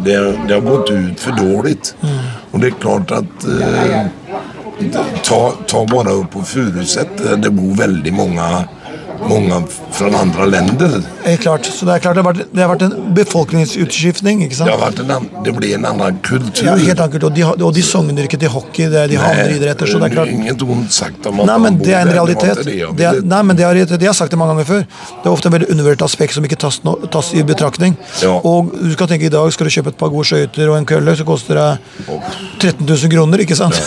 Det, 0.06 0.18
det 0.48 0.54
har 0.54 0.62
gått 0.62 0.92
ut 0.92 1.20
for 1.20 1.32
dårlig. 1.42 1.78
Og 2.52 2.62
det 2.62 2.68
er 2.72 2.80
klart 2.82 3.12
at 3.12 3.48
eh, 3.50 4.06
ta, 5.26 5.40
ta 5.68 5.86
bare 5.90 6.14
opp 6.22 6.32
på 6.38 6.44
Furuset. 6.46 7.18
Det 7.42 7.52
bor 7.52 7.74
veldig 7.82 8.14
mange, 8.14 8.50
mange 9.30 9.62
fra 9.96 10.10
andre 10.20 10.46
länder. 10.50 10.96
Helt 11.26 11.42
klart. 11.42 11.66
Så 11.66 11.86
det 11.88 11.96
er 11.96 12.04
klart 12.04 12.16
det 12.18 12.24
har 12.24 12.34
vært, 12.34 12.42
det 12.52 12.62
har 12.64 12.72
vært 12.74 12.86
en 12.88 13.14
befolkningsutskiftning, 13.16 14.44
ikke 14.46 14.58
sant? 14.60 14.70
Det, 14.70 14.76
har 14.76 14.92
vært 14.92 15.02
en, 15.04 15.28
det 15.46 15.54
blir 15.56 15.76
en 15.78 15.88
annen 15.90 16.20
kultur. 16.26 16.66
Ja, 16.68 16.76
helt 16.80 17.02
enkelt. 17.06 17.26
Og 17.30 17.36
de, 17.36 17.46
og 17.46 17.72
de 17.76 17.84
sogner 17.86 18.28
ikke 18.28 18.40
til 18.42 18.52
hockey, 18.54 18.90
det 18.92 19.00
er 19.04 19.12
de 19.14 19.20
har 19.22 19.32
andre 19.34 19.56
idretter. 19.58 19.90
Så 19.90 20.02
det 20.02 20.10
er 20.12 20.16
klart 20.18 20.34
Inget 20.36 20.62
ondt 20.66 20.94
sagt 20.96 21.26
om 21.30 21.40
at 21.44 21.50
Nei, 21.50 21.58
men 21.66 21.80
det 21.82 21.94
er 21.96 22.02
en 22.06 22.14
realitet. 22.16 22.64
det 22.66 22.78
Det 23.00 23.08
er, 23.10 23.22
nei, 23.24 23.42
men 23.48 23.58
det 23.60 23.66
har, 23.68 23.80
det 23.96 24.10
har 24.10 24.18
sagt 24.18 24.34
det 24.36 24.40
mange 24.42 24.56
ganger 24.56 24.70
før. 24.72 24.84
Det 25.24 25.30
er 25.30 25.32
ofte 25.34 25.50
en 25.52 25.56
veldig 25.58 25.70
undervurdert 25.74 26.06
aspekt 26.08 26.36
som 26.38 26.46
ikke 26.48 26.60
tas, 26.66 26.82
no, 26.88 26.98
tas 27.14 27.32
i 27.38 27.44
betraktning. 27.48 27.98
Ja. 28.24 28.36
Og 28.46 28.74
du 28.76 28.92
skal 28.96 29.10
tenke 29.12 29.30
i 29.30 29.34
dag 29.34 29.52
skal 29.56 29.70
du 29.70 29.76
kjøpe 29.78 29.94
et 29.96 30.00
par 30.02 30.12
gode 30.14 30.28
skøyter 30.30 30.70
og 30.74 30.78
en 30.82 30.90
kølle, 30.90 31.16
så 31.18 31.26
koster 31.28 31.60
det 31.62 31.70
13 32.60 32.86
000 32.86 33.12
kroner, 33.16 33.44
ikke 33.46 33.58
sant? 33.58 33.78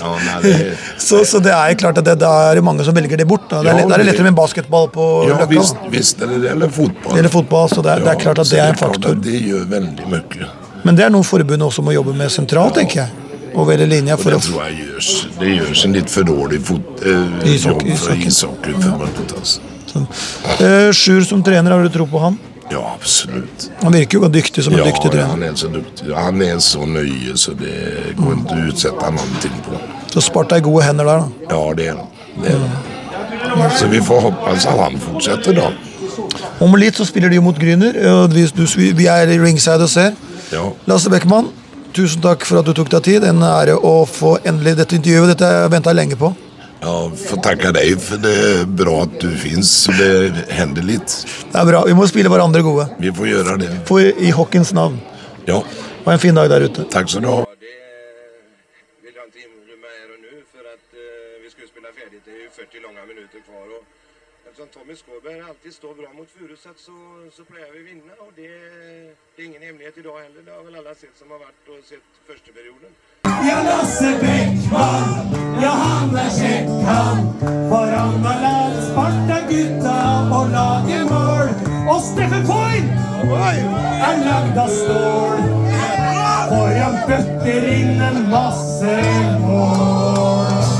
Ja, 0.00 0.14
nei, 0.24 0.36
det, 0.46 0.54
så, 1.08 1.20
så 1.28 1.40
det 1.44 1.52
er 1.52 1.74
klart 1.80 1.98
at 2.00 2.06
det, 2.06 2.14
da 2.22 2.30
er 2.50 2.60
det 2.60 2.64
mange 2.64 2.84
som 2.86 2.96
velger 2.96 3.20
det 3.20 3.26
bort. 3.28 3.44
Da. 3.50 3.60
Det 3.64 3.68
er, 3.74 3.80
Ja, 3.82 3.84
det 3.84 3.84
er 3.84 3.90
det 3.90 3.98
det- 4.06 4.10
lettere 4.14 4.30
med 4.30 4.38
basketball 4.70 4.88
på 4.94 5.06
ja 5.28 5.34
Løkka. 5.36 5.46
visst, 5.50 5.76
visst 5.90 6.22
er 6.22 6.26
det 6.32 6.40
det. 6.44 6.50
Eller 6.54 6.68
fotball. 6.68 7.18
Eller 7.18 7.28
fotball, 7.28 7.68
så 7.68 7.82
det 7.82 7.90
er, 7.96 8.04
det 8.06 8.12
er 8.14 8.20
klart 8.22 8.38
at 8.38 8.50
det 8.50 8.58
er 8.60 8.68
en 8.74 8.76
faktor. 8.80 9.14
Det 9.14 9.40
gjør 9.46 9.64
veldig 9.70 10.06
mye. 10.12 10.50
Men 10.84 10.96
det 10.96 11.04
er 11.04 11.10
noe 11.12 11.26
forbundet 11.26 11.66
også 11.66 11.82
må 11.84 11.92
jobbe 11.92 12.14
med 12.16 12.30
sentralt, 12.32 12.74
tenker 12.78 13.02
jeg. 13.02 13.10
over 13.54 13.74
hele 13.74 13.86
linja. 13.90 14.16
For 14.16 14.30
det 14.30 14.38
å, 14.38 14.44
tror 14.46 14.68
jeg 14.68 14.76
gjøres. 14.84 15.08
Det 15.40 15.48
gjøres 15.56 15.84
en 15.84 15.92
litt 15.98 16.10
for 16.10 16.22
dårlig 16.28 16.60
fot, 16.62 17.02
eh, 17.02 17.10
jobb 17.10 17.80
för 17.82 18.14
ishockey. 18.14 18.26
ishockeyförbundet. 18.26 19.34
Alltså. 19.38 20.06
eh, 20.64 20.92
Sjur 20.92 21.20
som 21.26 21.42
trener, 21.42 21.70
har 21.74 21.82
du 21.82 21.88
tro 21.90 22.06
på 22.06 22.18
han? 22.22 22.38
Ja, 22.70 22.94
absolutt. 22.94 23.70
Han 23.82 23.92
virker 23.92 24.18
jo 24.20 24.28
dyktig 24.30 24.62
som 24.64 24.72
en 24.72 24.78
Ja, 24.78 24.84
dyktig 24.86 25.10
trener. 25.10 25.26
han 25.32 25.42
er 25.42 25.54
så 25.58 25.66
dyktig. 25.74 26.14
Han 26.14 26.42
er 26.42 26.58
så 26.62 26.86
nøye, 26.86 27.34
så 27.34 27.50
det 27.58 28.14
går 28.16 28.36
ikke 28.36 28.54
å 28.54 28.68
utsette 28.70 29.02
han 29.04 29.14
noen 29.18 29.40
ting 29.42 29.56
på. 29.66 29.80
Så 30.14 30.22
Sparta 30.22 30.56
i 30.56 30.60
gode 30.60 30.84
hender 30.86 31.04
der, 31.04 31.18
da. 31.18 31.50
Ja, 31.50 31.74
det 31.74 31.88
er 31.88 31.96
han. 31.96 32.06
Det 32.42 32.48
är 32.54 32.58
han. 32.58 32.70
Så 33.78 33.86
vi 33.90 34.00
får 34.02 34.20
håpe 34.20 34.50
at 34.52 34.64
han 34.64 34.98
fortsetter, 35.00 35.56
da. 35.56 35.70
Om 36.60 36.76
litt 36.78 36.98
så 36.98 37.06
spiller 37.08 37.30
de 37.32 37.38
jo 37.38 37.44
mot 37.44 37.58
Gryner. 37.58 37.96
Vi, 38.34 38.90
vi 38.96 39.06
er 39.10 39.30
i 39.32 39.38
ringside 39.40 39.82
og 39.86 39.90
ser. 39.90 40.14
Ja, 40.52 40.66
Lasse 40.90 41.10
Beckmann, 41.12 41.48
tusen 41.96 42.22
takk 42.24 42.44
for 42.46 42.60
at 42.60 42.68
du 42.68 42.74
tok 42.76 42.90
deg 42.92 43.04
tid. 43.06 43.26
En 43.26 43.42
ære 43.46 43.76
å 43.76 44.00
få 44.08 44.36
endelig 44.46 44.76
dette 44.80 44.96
intervjuet. 44.98 45.32
Dette 45.34 45.46
har 45.48 45.64
jeg 45.66 45.74
venta 45.76 45.94
lenge 45.96 46.18
på. 46.20 46.32
Ja, 46.80 46.94
får 47.12 47.42
takke 47.44 47.72
deg, 47.76 47.98
for 48.00 48.20
det 48.22 48.32
er 48.40 48.62
bra 48.66 49.02
at 49.04 49.18
du 49.20 49.28
fins. 49.36 49.72
det 49.98 50.46
hender 50.56 50.86
litt. 50.86 51.18
Det 51.52 51.58
er 51.60 51.66
bra. 51.68 51.82
Vi 51.84 51.96
må 51.98 52.06
spille 52.08 52.30
hverandre 52.32 52.62
gode. 52.64 52.86
Vi 53.02 53.12
får 53.12 53.28
gjøre 53.34 53.58
det. 53.60 53.70
For 53.90 54.00
i 54.00 54.30
hockeyens 54.32 54.72
navn. 54.76 55.00
Ja, 55.48 55.60
Ha 56.06 56.12
en 56.14 56.18
fin 56.22 56.34
dag 56.34 56.48
der 56.48 56.62
ute. 56.64 56.86
Takk 56.88 57.10
skal 57.12 57.20
du 57.22 57.28
ha. 57.28 57.42
Det 57.44 57.68
vill 59.04 59.12
jag 59.12 59.26
inte 59.28 59.40
inrymma 59.44 59.88
här 60.00 60.08
och 60.14 60.20
nu 60.24 60.32
för 60.52 60.64
att 60.72 60.86
eh, 60.96 61.44
vi 61.44 61.48
ska 61.52 61.60
ju 61.60 61.68
spela 61.68 61.90
färdigt. 61.98 62.22
Det 62.24 62.32
är 62.32 62.39
ju 62.39 62.39
40 62.52 62.80
långa 62.80 63.06
minuter 63.06 63.40
kvar. 63.40 63.66
Och 63.76 63.84
eftersom 64.46 64.68
Tommy 64.68 64.96
Skåberg 64.96 65.40
alltid 65.40 65.74
står 65.74 65.94
bra 65.94 66.12
mot 66.12 66.30
Furuset 66.30 66.78
så, 66.78 66.92
så 67.32 67.44
pleier 67.44 67.72
vi 67.72 67.80
å 67.80 67.86
vinne. 67.90 68.12
Og 68.24 68.32
det, 68.36 68.50
det 69.36 69.42
er 69.42 69.46
ingen 69.46 69.62
i 69.62 70.02
dag 70.08 70.18
heller. 70.24 70.42
Det 70.42 70.52
har 70.52 70.62
vel 70.66 70.76
alle 70.80 70.94
sett 70.94 71.16
som 71.18 71.30
har 71.30 71.42
vært 71.46 71.70
og 71.72 71.84
sett 71.84 72.20
første 72.26 72.52
perioden. 72.52 72.94
Ja, 73.48 73.58
Lasse 73.64 74.10
Bäckman, 74.20 75.34
ja 75.62 75.70
han 75.84 76.16
er 76.24 76.32
kjekk 76.38 76.72
han. 76.88 77.22
For 77.70 77.94
han 77.94 78.26
har 78.26 78.42
lært 78.46 78.82
Sparta-gutta 78.90 79.96
å 80.38 80.42
lage 80.56 81.00
mål. 81.12 81.54
Og 81.90 82.02
Steffen 82.10 82.44
Foyn 82.50 82.90
er 83.30 84.24
lagd 84.26 84.60
av 84.64 84.74
stål. 84.74 85.46
For 86.50 86.74
han 86.74 87.00
bøtter 87.06 87.70
inn 87.76 88.04
en 88.10 88.22
masse 88.32 88.96
mål. 89.44 90.79